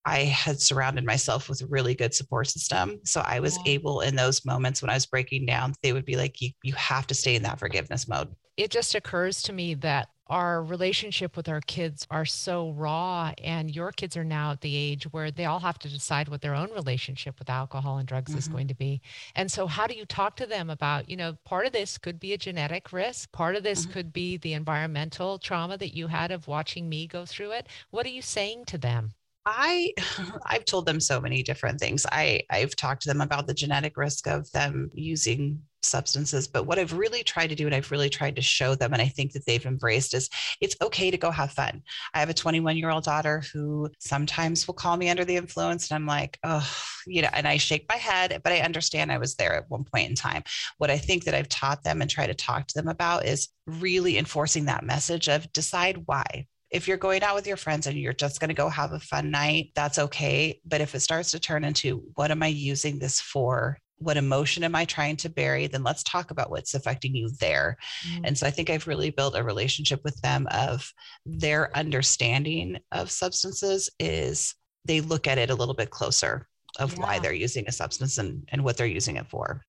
I 0.06 0.20
had 0.20 0.60
surrounded 0.62 1.04
myself 1.04 1.50
with 1.50 1.60
a 1.60 1.66
really 1.66 1.94
good 1.94 2.14
support 2.14 2.48
system. 2.48 3.00
So 3.04 3.20
I 3.20 3.40
was 3.40 3.58
Yeah. 3.58 3.72
able 3.72 4.00
in 4.00 4.16
those 4.16 4.46
moments 4.46 4.80
when 4.80 4.90
I 4.90 4.94
was 4.94 5.04
breaking 5.04 5.44
down, 5.44 5.74
they 5.82 5.92
would 5.92 6.06
be 6.06 6.16
like, 6.16 6.40
you, 6.40 6.52
you 6.62 6.72
have 6.72 7.06
to 7.08 7.14
stay 7.14 7.34
in 7.36 7.42
that 7.42 7.58
forgiveness 7.58 8.08
mode. 8.08 8.34
it 8.56 8.70
just 8.70 8.94
occurs 8.94 9.42
to 9.42 9.52
me 9.52 9.74
that 9.74 10.08
our 10.30 10.62
relationship 10.62 11.36
with 11.36 11.48
our 11.48 11.60
kids 11.60 12.06
are 12.10 12.24
so 12.24 12.70
raw 12.70 13.32
and 13.42 13.74
your 13.74 13.92
kids 13.92 14.16
are 14.16 14.24
now 14.24 14.52
at 14.52 14.60
the 14.62 14.76
age 14.76 15.04
where 15.12 15.30
they 15.30 15.44
all 15.44 15.60
have 15.60 15.78
to 15.80 15.88
decide 15.88 16.28
what 16.28 16.40
their 16.40 16.54
own 16.54 16.70
relationship 16.72 17.38
with 17.38 17.50
alcohol 17.50 17.98
and 17.98 18.08
drugs 18.08 18.34
is 18.36 18.46
Mhm. 18.46 18.52
going 18.52 18.68
to 18.68 18.74
be 18.74 19.02
and 19.34 19.50
so 19.52 19.66
how 19.66 19.86
do 19.86 19.94
you 19.94 20.06
talk 20.06 20.36
to 20.36 20.46
them 20.46 20.70
about 20.70 21.08
you 21.10 21.16
know 21.16 21.34
part 21.44 21.66
of 21.66 21.72
this 21.72 21.98
could 21.98 22.20
be 22.20 22.32
a 22.32 22.38
genetic 22.38 22.92
risk 22.92 23.32
part 23.32 23.56
of 23.56 23.62
this 23.64 23.84
Mhm. 23.84 23.92
could 23.92 24.12
be 24.12 24.36
the 24.38 24.52
environmental 24.54 25.38
trauma 25.38 25.76
that 25.76 25.94
you 25.96 26.06
had 26.06 26.30
of 26.30 26.46
watching 26.48 26.88
me 26.88 27.06
go 27.06 27.26
through 27.26 27.50
it 27.52 27.66
what 27.90 28.06
are 28.06 28.10
you 28.10 28.22
saying 28.22 28.64
to 28.64 28.78
them 28.78 29.14
I 29.46 29.92
I've 30.46 30.64
told 30.64 30.86
them 30.86 31.00
so 31.00 31.20
many 31.20 31.42
different 31.42 31.80
things. 31.80 32.06
I 32.10 32.42
I've 32.50 32.76
talked 32.76 33.02
to 33.02 33.08
them 33.08 33.20
about 33.20 33.46
the 33.46 33.54
genetic 33.54 33.96
risk 33.96 34.26
of 34.26 34.50
them 34.52 34.90
using 34.94 35.62
substances. 35.82 36.48
But 36.48 36.66
what 36.66 36.78
I've 36.78 36.92
really 36.92 37.22
tried 37.22 37.48
to 37.48 37.54
do, 37.54 37.66
and 37.66 37.74
I've 37.74 37.90
really 37.90 38.10
tried 38.10 38.36
to 38.36 38.42
show 38.42 38.74
them, 38.74 38.92
and 38.92 39.02
I 39.02 39.08
think 39.08 39.32
that 39.32 39.46
they've 39.46 39.64
embraced, 39.64 40.14
is 40.14 40.28
it's 40.60 40.76
okay 40.82 41.10
to 41.10 41.16
go 41.16 41.30
have 41.30 41.52
fun. 41.52 41.82
I 42.14 42.20
have 42.20 42.30
a 42.30 42.34
21 42.34 42.76
year 42.76 42.90
old 42.90 43.04
daughter 43.04 43.42
who 43.52 43.90
sometimes 43.98 44.66
will 44.66 44.74
call 44.74 44.96
me 44.96 45.08
under 45.08 45.24
the 45.24 45.36
influence, 45.36 45.90
and 45.90 45.96
I'm 45.96 46.06
like, 46.06 46.38
oh, 46.42 46.68
you 47.06 47.22
know, 47.22 47.30
and 47.32 47.46
I 47.46 47.56
shake 47.56 47.86
my 47.88 47.96
head, 47.96 48.40
but 48.42 48.52
I 48.52 48.60
understand 48.60 49.10
I 49.10 49.18
was 49.18 49.34
there 49.34 49.54
at 49.54 49.70
one 49.70 49.84
point 49.84 50.08
in 50.08 50.14
time. 50.14 50.42
What 50.78 50.90
I 50.90 50.98
think 50.98 51.24
that 51.24 51.34
I've 51.34 51.48
taught 51.48 51.82
them 51.82 52.02
and 52.02 52.10
try 52.10 52.26
to 52.26 52.34
talk 52.34 52.66
to 52.68 52.74
them 52.74 52.88
about 52.88 53.24
is 53.24 53.48
really 53.66 54.18
enforcing 54.18 54.66
that 54.66 54.84
message 54.84 55.28
of 55.28 55.52
decide 55.52 56.02
why 56.06 56.46
if 56.70 56.86
you're 56.86 56.96
going 56.96 57.22
out 57.22 57.34
with 57.34 57.46
your 57.46 57.56
friends 57.56 57.86
and 57.86 57.98
you're 57.98 58.12
just 58.12 58.38
going 58.40 58.48
to 58.48 58.54
go 58.54 58.68
have 58.68 58.92
a 58.92 59.00
fun 59.00 59.30
night, 59.30 59.72
that's 59.74 59.98
okay. 59.98 60.60
But 60.64 60.80
if 60.80 60.94
it 60.94 61.00
starts 61.00 61.32
to 61.32 61.40
turn 61.40 61.64
into 61.64 62.04
what 62.14 62.30
am 62.30 62.42
I 62.42 62.46
using 62.46 62.98
this 62.98 63.20
for? 63.20 63.78
What 64.00 64.16
emotion 64.16 64.64
am 64.64 64.74
I 64.74 64.84
trying 64.84 65.16
to 65.18 65.28
bury? 65.28 65.66
Then 65.66 65.82
let's 65.82 66.02
talk 66.02 66.30
about 66.30 66.50
what's 66.50 66.74
affecting 66.74 67.14
you 67.14 67.30
there. 67.38 67.76
Mm-hmm. 68.08 68.24
And 68.24 68.38
so 68.38 68.46
I 68.46 68.50
think 68.50 68.70
I've 68.70 68.86
really 68.86 69.10
built 69.10 69.36
a 69.36 69.44
relationship 69.44 70.00
with 70.04 70.20
them 70.22 70.48
of 70.50 70.92
their 71.24 71.76
understanding 71.76 72.78
of 72.92 73.10
substances 73.10 73.90
is 73.98 74.54
they 74.84 75.00
look 75.00 75.26
at 75.26 75.38
it 75.38 75.50
a 75.50 75.54
little 75.54 75.74
bit 75.74 75.90
closer 75.90 76.48
of 76.78 76.92
yeah. 76.92 77.02
why 77.02 77.18
they're 77.18 77.32
using 77.32 77.66
a 77.68 77.72
substance 77.72 78.18
and, 78.18 78.48
and 78.48 78.64
what 78.64 78.76
they're 78.76 78.86
using 78.86 79.16
it 79.16 79.28
for. 79.28 79.62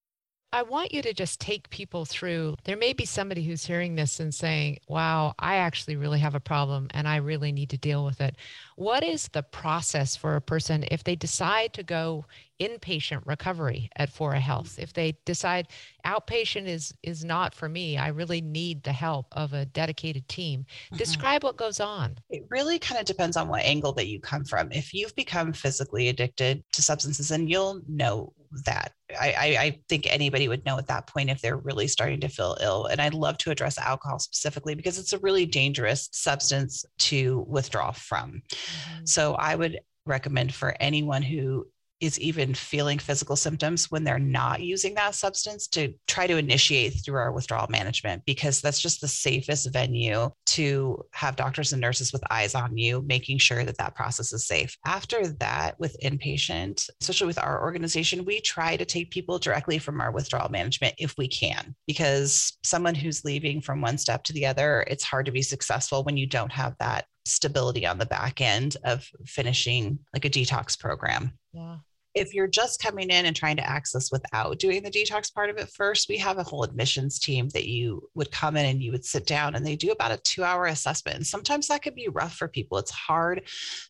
I 0.53 0.63
want 0.63 0.93
you 0.93 1.01
to 1.03 1.13
just 1.13 1.39
take 1.39 1.70
people 1.70 2.03
through. 2.03 2.58
There 2.65 2.75
may 2.75 2.91
be 2.91 3.05
somebody 3.05 3.43
who's 3.43 3.65
hearing 3.65 3.96
this 3.96 4.20
and 4.20 4.36
saying, 4.36 4.79
wow, 4.88 5.34
I 5.39 5.55
actually 5.55 5.96
really 5.96 6.20
have 6.20 6.36
a 6.36 6.41
problem 6.41 6.89
and 6.91 7.08
I 7.08 7.17
really 7.17 7.53
need 7.53 7.70
to 7.70 7.77
deal 7.77 8.03
with 8.03 8.20
it. 8.20 8.36
What 8.75 9.01
is 9.01 9.29
the 9.29 9.43
process 9.43 10.17
for 10.17 10.36
a 10.36 10.41
person 10.41 10.84
if 10.91 11.05
they 11.05 11.15
decide 11.15 11.72
to 11.74 11.84
go 11.84 12.25
inpatient 12.60 13.22
recovery 13.25 13.89
at 13.96 14.10
Fora 14.10 14.41
Health? 14.41 14.77
If 14.77 14.91
they 14.91 15.17
decide 15.24 15.70
outpatient 16.05 16.67
is 16.67 16.93
is 17.01 17.24
not 17.24 17.55
for 17.55 17.70
me, 17.70 17.98
I 17.98 18.10
really 18.10 18.41
need 18.41 18.84
the 18.84 18.91
help 18.91 19.27
of 19.31 19.53
a 19.53 19.65
dedicated 19.65 20.27
team. 20.27 20.65
Mm-hmm. 20.88 20.98
Describe 20.98 21.43
what 21.46 21.55
goes 21.55 21.79
on. 21.79 22.17
It 22.29 22.46
really 22.50 22.77
kind 22.77 23.00
of 23.00 23.05
depends 23.05 23.38
on 23.38 23.48
what 23.48 23.63
angle 23.63 23.93
that 23.93 24.08
you 24.08 24.20
come 24.20 24.43
from. 24.43 24.70
If 24.74 24.93
you've 24.93 25.15
become 25.15 25.53
physically 25.53 26.10
addicted 26.10 26.63
to 26.74 26.81
substances, 26.81 27.31
and 27.31 27.50
you'll 27.50 27.81
know 27.88 28.34
that. 28.65 28.93
I, 29.20 29.31
I, 29.31 29.46
I 29.63 29.79
think 29.89 30.08
anybody 30.08 30.48
would 30.48 30.65
know 30.65 30.77
at 30.77 30.88
that 30.88 31.08
point 31.08 31.29
if 31.29 31.41
they're 31.41 31.58
really 31.58 31.88
starting 31.88 32.20
to 32.22 32.27
feel 32.27 32.58
ill. 32.62 32.86
And 32.86 33.01
I'd 33.01 33.13
love 33.13 33.38
to 33.39 33.51
address 33.51 33.77
alcohol 33.77 34.20
specifically 34.20 34.75
because 34.75 35.00
it's 35.00 35.13
a 35.13 35.20
really 35.20 35.46
dangerous 35.46 36.10
substance 36.12 36.86
to 37.00 37.46
withdraw 37.48 37.91
from. 37.91 38.41
Mm-hmm. 38.51 39.05
So 39.05 39.36
I 39.36 39.55
would 39.55 39.79
recommend 40.05 40.53
for 40.53 40.75
anyone 40.79 41.22
who 41.22 41.67
is 42.01 42.20
even 42.20 42.53
feeling 42.53 43.00
physical 43.00 43.36
symptoms 43.36 43.89
when 43.91 44.03
they're 44.03 44.20
not 44.20 44.62
using 44.62 44.96
that 44.96 45.15
substance 45.15 45.67
to 45.67 45.93
try 46.08 46.27
to 46.27 46.38
initiate 46.38 46.89
through 47.05 47.17
our 47.17 47.31
withdrawal 47.31 47.67
management 47.70 48.24
because 48.25 48.60
that's 48.60 48.81
just 48.81 49.00
the 49.00 49.08
safest 49.08 49.72
venue 49.72 50.29
to 50.46 51.01
have 51.13 51.36
doctors 51.36 51.72
and 51.72 51.81
nurses 51.81 52.12
with 52.12 52.24
eyes 52.31 52.55
on 52.55 52.77
you 52.77 53.03
making 53.08 53.38
sure 53.38 53.63
that 53.63 53.77
that 53.77 53.96
process 53.96 54.34
is 54.34 54.46
safe 54.46 54.75
after 54.86 55.27
that 55.27 55.79
with 55.79 55.96
inpatient 56.03 56.89
especially 57.01 57.27
with 57.27 57.39
our 57.39 57.62
organization 57.62 58.25
we 58.25 58.41
try 58.41 58.75
to 58.75 58.86
take 58.86 59.12
people 59.12 59.38
directly 59.38 59.77
from 59.77 60.01
our 60.01 60.12
withdrawal 60.12 60.50
management 60.50 60.93
if 60.98 61.15
we 61.17 61.27
can 61.27 61.75
because 61.88 62.58
someone 62.63 62.96
who's 62.96 63.24
leaving 63.24 63.62
from 63.62 63.81
one 63.81 63.98
step 63.98 64.24
to 64.24 64.34
the 64.34 64.46
other 64.46 64.84
it's 64.88 65.03
hard 65.03 65.25
to 65.25 65.31
be 65.31 65.41
successful 65.41 66.03
when 66.03 66.17
you 66.17 66.25
don't 66.25 66.51
have 66.51 66.75
that 66.79 67.05
stability 67.25 67.86
on 67.86 67.98
the 67.98 68.05
back 68.05 68.41
end 68.41 68.77
of 68.84 69.08
finishing 69.25 70.00
like 70.13 70.25
a 70.25 70.29
detox 70.29 70.79
program. 70.79 71.38
Yeah. 71.53 71.77
If 72.13 72.34
you're 72.34 72.48
just 72.48 72.82
coming 72.82 73.10
in 73.10 73.25
and 73.25 73.36
trying 73.36 73.58
to 73.58 73.68
access 73.68 74.12
without 74.12 74.60
doing 74.60 74.84
the 74.84 74.91
detox 74.91 75.34
part 75.34 75.50
of 75.50 75.58
it 75.58 75.70
first, 75.70 76.10
we 76.10 76.18
have 76.18 76.38
a 76.38 76.44
whole 76.44 76.63
admissions 76.63 77.20
team 77.20 77.50
that 77.50 77.68
you 77.68 78.10
would 78.15 78.32
come 78.32 78.58
in 78.58 78.65
and 78.65 78.82
you 78.82 78.91
would 78.91 79.06
sit 79.06 79.25
down 79.25 79.56
and 79.56 79.65
they 79.65 79.75
do 79.75 79.91
about 79.91 80.12
a 80.12 80.18
two 80.18 80.44
hour 80.44 80.65
assessment. 80.65 81.18
And 81.18 81.27
sometimes 81.27 81.68
that 81.68 81.82
could 81.82 81.96
be 81.96 82.10
rough 82.10 82.36
for 82.36 82.48
people. 82.48 82.77
It's 82.77 82.91
hard 82.91 83.44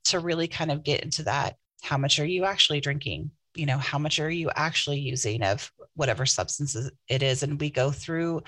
to 0.05 0.19
really 0.19 0.47
kind 0.47 0.71
of 0.71 0.83
get 0.83 1.03
into 1.03 1.23
that. 1.23 1.55
How 1.81 1.97
much 1.97 2.19
are 2.19 2.25
you 2.25 2.45
actually 2.45 2.79
drinking? 2.79 3.31
You 3.55 3.65
know, 3.65 3.77
how 3.77 3.97
much 3.97 4.19
are 4.19 4.29
you 4.29 4.49
actually 4.55 4.99
using 4.99 5.43
of 5.43 5.71
whatever 5.95 6.25
substances 6.25 6.91
it 7.07 7.23
is? 7.23 7.43
And 7.43 7.59
we 7.59 7.69
go 7.69 7.91
through 7.91 8.43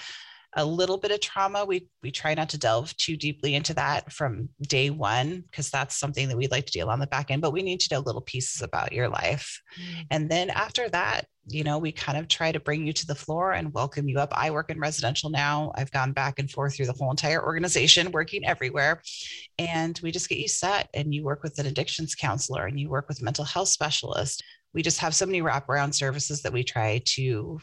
a 0.56 0.66
little 0.66 0.98
bit 0.98 1.12
of 1.12 1.20
trauma. 1.20 1.66
We 1.66 1.88
we 2.02 2.12
try 2.12 2.34
not 2.34 2.50
to 2.50 2.58
delve 2.58 2.96
too 2.98 3.18
deeply 3.18 3.56
into 3.56 3.74
that 3.76 4.12
from 4.12 4.50
day 4.62 4.89
one 4.89 5.44
because 5.50 5.70
that's 5.70 5.98
something 5.98 6.28
that 6.28 6.38
we'd 6.38 6.52
like 6.52 6.66
to 6.68 6.72
deal 6.72 6.89
on 6.89 7.00
the 7.00 7.08
back 7.08 7.32
end. 7.32 7.42
But 7.42 7.54
we 7.54 7.63
need 7.63 7.80
to 7.82 7.94
know 7.94 8.02
little 8.02 8.22
pieces 8.22 8.62
about 8.62 8.94
your 8.94 9.10
life, 9.10 9.62
mm. 9.80 10.06
and 10.12 10.30
then 10.30 10.50
after 10.50 10.89
that, 10.89 11.26
you 11.48 11.63
know, 11.63 11.78
we 11.78 11.92
kind 11.92 12.18
of 12.18 12.28
try 12.28 12.52
to 12.52 12.60
bring 12.60 12.86
you 12.86 12.94
to 12.94 13.06
the 13.06 13.16
floor 13.16 13.54
and 13.54 13.74
welcome 13.74 14.08
you 14.08 14.20
up. 14.20 14.32
I 14.36 14.52
work 14.52 14.70
in 14.70 14.80
residential 14.80 15.30
now. 15.30 15.72
I've 15.76 15.92
gone 15.92 16.13
back 16.13 16.39
and 16.39 16.50
forth 16.50 16.76
through 16.76 16.86
the 16.86 16.94
whole 16.94 17.12
entire 17.12 17.44
organization, 17.44 18.12
working 18.12 18.46
everywhere, 18.46 19.02
and 19.58 20.00
we 20.04 20.12
just 20.12 20.30
get 20.30 20.39
you 20.39 20.48
set. 20.48 20.89
And 20.94 21.13
you 21.13 21.24
work 21.24 21.44
with 21.44 21.60
an 21.60 21.66
addictions 21.66 22.16
counselor, 22.16 22.66
and 22.66 22.80
you 22.80 22.89
work 22.89 23.08
with 23.10 23.22
mental 23.22 23.46
health 23.46 23.70
specialist. 23.70 24.44
We 24.74 24.82
just 24.82 25.00
have 25.00 25.13
so 25.13 25.26
many 25.26 25.42
wraparound 25.42 25.94
services 25.94 26.42
that 26.42 26.54
we 26.54 26.63
try 26.63 27.02
to 27.06 27.60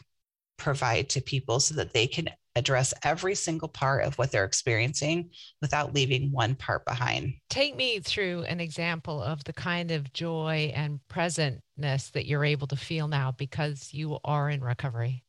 provide 0.57 1.09
to 1.09 1.21
people 1.21 1.59
so 1.59 1.75
that 1.75 1.91
they 1.91 2.05
can 2.05 2.29
address 2.55 2.93
every 3.03 3.35
single 3.35 3.67
part 3.67 4.03
of 4.03 4.17
what 4.17 4.31
they're 4.31 4.45
experiencing 4.45 5.29
without 5.61 5.93
leaving 5.93 6.31
one 6.31 6.55
part 6.55 6.85
behind. 6.85 7.33
Take 7.49 7.75
me 7.75 7.99
through 7.99 8.43
an 8.43 8.59
example 8.59 9.21
of 9.21 9.43
the 9.43 9.53
kind 9.53 9.91
of 9.91 10.11
joy 10.13 10.71
and 10.75 10.99
presentness 11.09 12.11
that 12.11 12.25
you're 12.25 12.45
able 12.45 12.67
to 12.67 12.75
feel 12.75 13.07
now 13.07 13.31
because 13.31 13.93
you 13.93 14.19
are 14.23 14.49
in 14.49 14.61
recovery. 14.61 15.23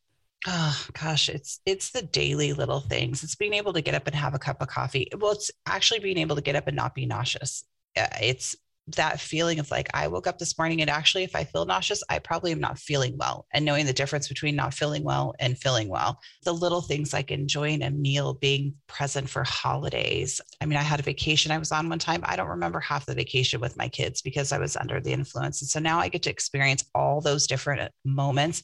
Oh 0.47 0.87
gosh, 1.01 1.29
it's 1.29 1.61
it's 1.67 1.91
the 1.91 2.03
daily 2.03 2.53
little 2.53 2.81
things. 2.81 3.23
It's 3.23 3.37
being 3.37 3.55
able 3.55 3.73
to 3.75 3.81
get 3.81 3.95
up 3.95 4.09
and 4.09 4.17
have 4.17 4.35
a 4.35 4.41
cup 4.41 4.61
of 4.61 4.67
coffee. 4.67 5.09
Well, 5.17 5.33
it's 5.33 5.53
actually 5.67 6.01
being 6.01 6.19
able 6.19 6.35
to 6.35 6.43
get 6.43 6.57
up 6.57 6.67
and 6.67 6.77
not 6.77 6.97
be 6.97 7.07
nauseous. 7.07 7.65
Uh, 7.97 8.09
it's 8.21 8.57
that 8.89 9.21
feeling 9.21 9.61
of 9.61 9.71
like 9.71 9.89
I 9.95 10.09
woke 10.09 10.27
up 10.27 10.39
this 10.39 10.59
morning 10.59 10.81
and 10.81 10.91
actually 10.91 11.23
if 11.23 11.37
I 11.37 11.45
feel 11.45 11.65
nauseous, 11.65 12.03
I 12.09 12.19
probably 12.19 12.51
am 12.51 12.61
not 12.61 12.79
feeling 12.79 13.17
well. 13.17 13.47
And 13.53 13.65
knowing 13.65 13.87
the 13.87 13.93
difference 13.93 14.29
between 14.29 14.57
not 14.57 14.75
feeling 14.75 15.05
well 15.05 15.35
and 15.39 15.59
feeling 15.59 15.89
well. 15.89 16.21
The 16.45 16.53
little 16.53 16.81
things 16.81 17.13
like 17.13 17.31
enjoying 17.31 17.83
a 17.83 17.91
meal, 17.91 18.35
being 18.35 18.75
present 18.89 19.31
for 19.31 19.45
holidays. 19.45 20.41
I 20.61 20.67
mean, 20.67 20.79
I 20.79 20.83
had 20.83 21.01
a 21.01 21.05
vacation 21.05 21.53
I 21.53 21.59
was 21.59 21.73
on 21.73 21.89
one 21.89 22.01
time. 22.01 22.23
I 22.25 22.35
don't 22.37 22.49
remember 22.49 22.81
half 22.81 23.07
the 23.07 23.15
vacation 23.15 23.61
with 23.61 23.77
my 23.77 23.89
kids 23.89 24.21
because 24.21 24.53
I 24.53 24.59
was 24.59 24.77
under 24.77 25.01
the 25.01 25.13
influence. 25.13 25.63
And 25.63 25.69
so 25.69 25.79
now 25.79 26.01
I 26.01 26.09
get 26.09 26.23
to 26.23 26.31
experience 26.31 26.85
all 26.95 27.21
those 27.21 27.47
different 27.47 27.93
moments, 28.05 28.63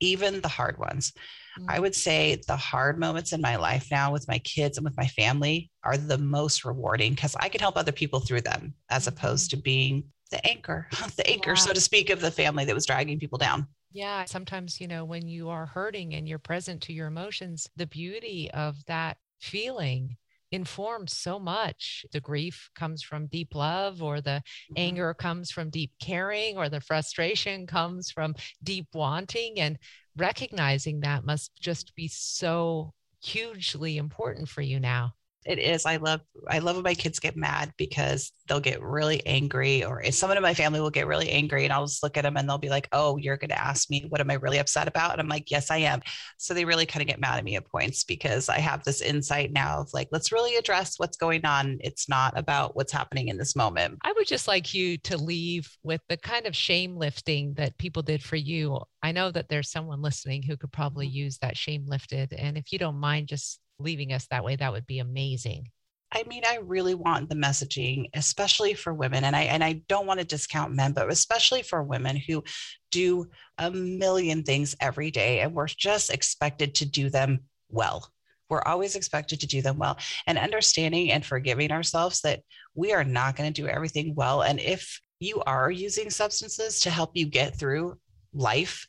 even 0.00 0.42
the 0.42 0.48
hard 0.48 0.78
ones. 0.78 1.12
I 1.56 1.74
mm-hmm. 1.74 1.82
would 1.82 1.94
say 1.94 2.42
the 2.46 2.56
hard 2.56 2.98
moments 2.98 3.32
in 3.32 3.40
my 3.40 3.56
life 3.56 3.88
now 3.90 4.12
with 4.12 4.28
my 4.28 4.38
kids 4.40 4.76
and 4.76 4.84
with 4.84 4.96
my 4.96 5.06
family 5.06 5.70
are 5.84 5.96
the 5.96 6.18
most 6.18 6.64
rewarding 6.64 7.14
because 7.14 7.36
I 7.40 7.48
can 7.48 7.60
help 7.60 7.76
other 7.76 7.92
people 7.92 8.20
through 8.20 8.42
them 8.42 8.74
as 8.90 9.06
opposed 9.06 9.50
mm-hmm. 9.50 9.58
to 9.58 9.62
being 9.62 10.04
the 10.30 10.44
anchor, 10.46 10.88
the 11.16 11.28
anchor, 11.28 11.52
wow. 11.52 11.56
so 11.56 11.72
to 11.72 11.80
speak, 11.80 12.10
of 12.10 12.20
the 12.20 12.30
family 12.30 12.64
that 12.64 12.74
was 12.74 12.86
dragging 12.86 13.18
people 13.18 13.38
down. 13.38 13.66
Yeah. 13.92 14.24
Sometimes, 14.24 14.80
you 14.80 14.88
know, 14.88 15.04
when 15.04 15.26
you 15.26 15.48
are 15.48 15.66
hurting 15.66 16.14
and 16.14 16.28
you're 16.28 16.38
present 16.38 16.82
to 16.82 16.92
your 16.92 17.06
emotions, 17.06 17.68
the 17.76 17.86
beauty 17.86 18.50
of 18.52 18.84
that 18.86 19.16
feeling 19.40 20.16
informs 20.52 21.12
so 21.12 21.38
much. 21.38 22.04
The 22.12 22.20
grief 22.20 22.70
comes 22.74 23.02
from 23.02 23.26
deep 23.26 23.54
love, 23.54 24.02
or 24.02 24.20
the 24.20 24.42
mm-hmm. 24.42 24.74
anger 24.76 25.14
comes 25.14 25.50
from 25.50 25.70
deep 25.70 25.92
caring, 26.00 26.56
or 26.56 26.68
the 26.68 26.80
frustration 26.80 27.66
comes 27.66 28.10
from 28.10 28.34
deep 28.62 28.86
wanting. 28.94 29.58
And 29.60 29.78
recognizing 30.16 31.00
that 31.00 31.24
must 31.24 31.52
just 31.60 31.94
be 31.94 32.08
so 32.08 32.92
hugely 33.22 33.96
important 33.96 34.48
for 34.48 34.62
you 34.62 34.80
now 34.80 35.12
it 35.46 35.58
is. 35.58 35.86
I 35.86 35.96
love 35.96 36.20
I 36.48 36.58
love 36.58 36.76
when 36.76 36.84
my 36.84 36.94
kids 36.94 37.18
get 37.18 37.36
mad 37.36 37.72
because 37.76 38.32
they'll 38.48 38.60
get 38.60 38.82
really 38.82 39.24
angry, 39.26 39.84
or 39.84 40.02
if 40.02 40.14
someone 40.14 40.36
in 40.36 40.42
my 40.42 40.54
family 40.54 40.80
will 40.80 40.90
get 40.90 41.06
really 41.06 41.30
angry, 41.30 41.64
and 41.64 41.72
I'll 41.72 41.86
just 41.86 42.02
look 42.02 42.16
at 42.16 42.22
them 42.22 42.36
and 42.36 42.48
they'll 42.48 42.58
be 42.58 42.68
like, 42.68 42.88
"Oh, 42.92 43.16
you're 43.16 43.36
going 43.36 43.50
to 43.50 43.60
ask 43.60 43.90
me 43.90 44.06
what 44.08 44.20
am 44.20 44.30
I 44.30 44.34
really 44.34 44.58
upset 44.58 44.88
about?" 44.88 45.12
And 45.12 45.20
I'm 45.20 45.28
like, 45.28 45.50
"Yes, 45.50 45.70
I 45.70 45.78
am." 45.78 46.00
So 46.38 46.54
they 46.54 46.64
really 46.64 46.86
kind 46.86 47.02
of 47.02 47.08
get 47.08 47.20
mad 47.20 47.38
at 47.38 47.44
me 47.44 47.56
at 47.56 47.66
points 47.66 48.04
because 48.04 48.48
I 48.48 48.58
have 48.58 48.84
this 48.84 49.00
insight 49.00 49.52
now 49.52 49.80
of 49.80 49.92
like, 49.92 50.08
let's 50.12 50.32
really 50.32 50.56
address 50.56 50.98
what's 50.98 51.16
going 51.16 51.44
on. 51.44 51.78
It's 51.80 52.08
not 52.08 52.38
about 52.38 52.76
what's 52.76 52.92
happening 52.92 53.28
in 53.28 53.38
this 53.38 53.56
moment. 53.56 53.98
I 54.02 54.12
would 54.12 54.26
just 54.26 54.48
like 54.48 54.74
you 54.74 54.98
to 54.98 55.16
leave 55.16 55.70
with 55.82 56.00
the 56.08 56.16
kind 56.16 56.46
of 56.46 56.56
shame 56.56 56.96
lifting 56.96 57.54
that 57.54 57.78
people 57.78 58.02
did 58.02 58.22
for 58.22 58.36
you. 58.36 58.80
I 59.02 59.12
know 59.12 59.30
that 59.30 59.48
there's 59.48 59.70
someone 59.70 60.02
listening 60.02 60.42
who 60.42 60.56
could 60.56 60.72
probably 60.72 61.06
mm-hmm. 61.06 61.16
use 61.16 61.38
that 61.38 61.56
shame 61.56 61.84
lifted, 61.86 62.32
and 62.32 62.56
if 62.56 62.72
you 62.72 62.78
don't 62.78 62.98
mind, 62.98 63.28
just 63.28 63.60
leaving 63.78 64.12
us 64.12 64.26
that 64.30 64.44
way, 64.44 64.56
that 64.56 64.72
would 64.72 64.86
be 64.86 64.98
amazing. 64.98 65.70
I 66.12 66.22
mean, 66.28 66.44
I 66.46 66.58
really 66.62 66.94
want 66.94 67.28
the 67.28 67.34
messaging, 67.34 68.06
especially 68.14 68.74
for 68.74 68.94
women. 68.94 69.24
And 69.24 69.34
I 69.34 69.42
and 69.42 69.62
I 69.62 69.82
don't 69.88 70.06
want 70.06 70.20
to 70.20 70.26
discount 70.26 70.72
men, 70.72 70.92
but 70.92 71.10
especially 71.10 71.62
for 71.62 71.82
women 71.82 72.16
who 72.16 72.44
do 72.90 73.26
a 73.58 73.70
million 73.70 74.42
things 74.42 74.76
every 74.80 75.10
day 75.10 75.40
and 75.40 75.52
we're 75.52 75.66
just 75.66 76.10
expected 76.10 76.76
to 76.76 76.86
do 76.86 77.10
them 77.10 77.40
well. 77.68 78.10
We're 78.48 78.62
always 78.62 78.94
expected 78.94 79.40
to 79.40 79.46
do 79.48 79.60
them 79.60 79.78
well 79.78 79.98
and 80.28 80.38
understanding 80.38 81.10
and 81.10 81.26
forgiving 81.26 81.72
ourselves 81.72 82.20
that 82.20 82.42
we 82.74 82.92
are 82.92 83.04
not 83.04 83.34
going 83.34 83.52
to 83.52 83.62
do 83.62 83.68
everything 83.68 84.14
well. 84.14 84.42
And 84.42 84.60
if 84.60 85.00
you 85.18 85.42
are 85.42 85.70
using 85.70 86.10
substances 86.10 86.80
to 86.80 86.90
help 86.90 87.10
you 87.14 87.26
get 87.26 87.58
through 87.58 87.98
life, 88.32 88.86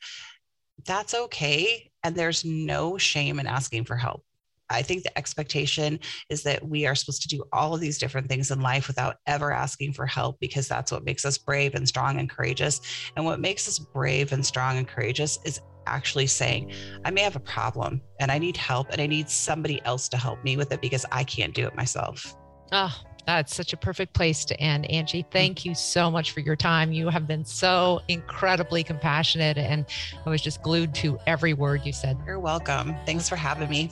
that's 0.86 1.14
okay 1.14 1.90
and 2.04 2.14
there's 2.14 2.44
no 2.44 2.96
shame 2.96 3.40
in 3.40 3.46
asking 3.46 3.84
for 3.84 3.96
help. 3.96 4.24
I 4.70 4.82
think 4.82 5.02
the 5.02 5.16
expectation 5.16 5.98
is 6.28 6.42
that 6.42 6.66
we 6.66 6.86
are 6.86 6.94
supposed 6.94 7.22
to 7.22 7.28
do 7.28 7.44
all 7.52 7.74
of 7.74 7.80
these 7.80 7.98
different 7.98 8.28
things 8.28 8.50
in 8.50 8.60
life 8.60 8.88
without 8.88 9.16
ever 9.26 9.52
asking 9.52 9.92
for 9.92 10.06
help 10.06 10.38
because 10.40 10.68
that's 10.68 10.92
what 10.92 11.04
makes 11.04 11.24
us 11.24 11.38
brave 11.38 11.74
and 11.74 11.88
strong 11.88 12.18
and 12.18 12.28
courageous. 12.28 12.80
And 13.16 13.24
what 13.24 13.40
makes 13.40 13.68
us 13.68 13.78
brave 13.78 14.32
and 14.32 14.44
strong 14.44 14.78
and 14.78 14.86
courageous 14.86 15.38
is 15.44 15.60
actually 15.86 16.26
saying, 16.26 16.72
I 17.04 17.10
may 17.10 17.22
have 17.22 17.36
a 17.36 17.40
problem 17.40 18.02
and 18.20 18.30
I 18.30 18.38
need 18.38 18.56
help 18.56 18.88
and 18.90 19.00
I 19.00 19.06
need 19.06 19.28
somebody 19.28 19.80
else 19.84 20.08
to 20.10 20.16
help 20.16 20.44
me 20.44 20.56
with 20.56 20.72
it 20.72 20.80
because 20.80 21.06
I 21.10 21.24
can't 21.24 21.54
do 21.54 21.66
it 21.66 21.74
myself. 21.74 22.36
Oh, 22.72 22.94
that's 23.28 23.54
such 23.54 23.74
a 23.74 23.76
perfect 23.76 24.14
place 24.14 24.46
to 24.46 24.58
end. 24.58 24.90
Angie, 24.90 25.22
mm. 25.22 25.30
thank 25.30 25.66
you 25.66 25.74
so 25.74 26.10
much 26.10 26.32
for 26.32 26.40
your 26.40 26.56
time. 26.56 26.92
You 26.92 27.10
have 27.10 27.26
been 27.26 27.44
so 27.44 28.00
incredibly 28.08 28.82
compassionate, 28.82 29.58
and 29.58 29.84
I 30.24 30.30
was 30.30 30.40
just 30.40 30.62
glued 30.62 30.94
to 30.94 31.18
every 31.26 31.52
word 31.52 31.84
you 31.84 31.92
said. 31.92 32.16
You're 32.24 32.40
welcome. 32.40 32.96
Thanks 33.04 33.28
for 33.28 33.36
having 33.36 33.68
me. 33.68 33.90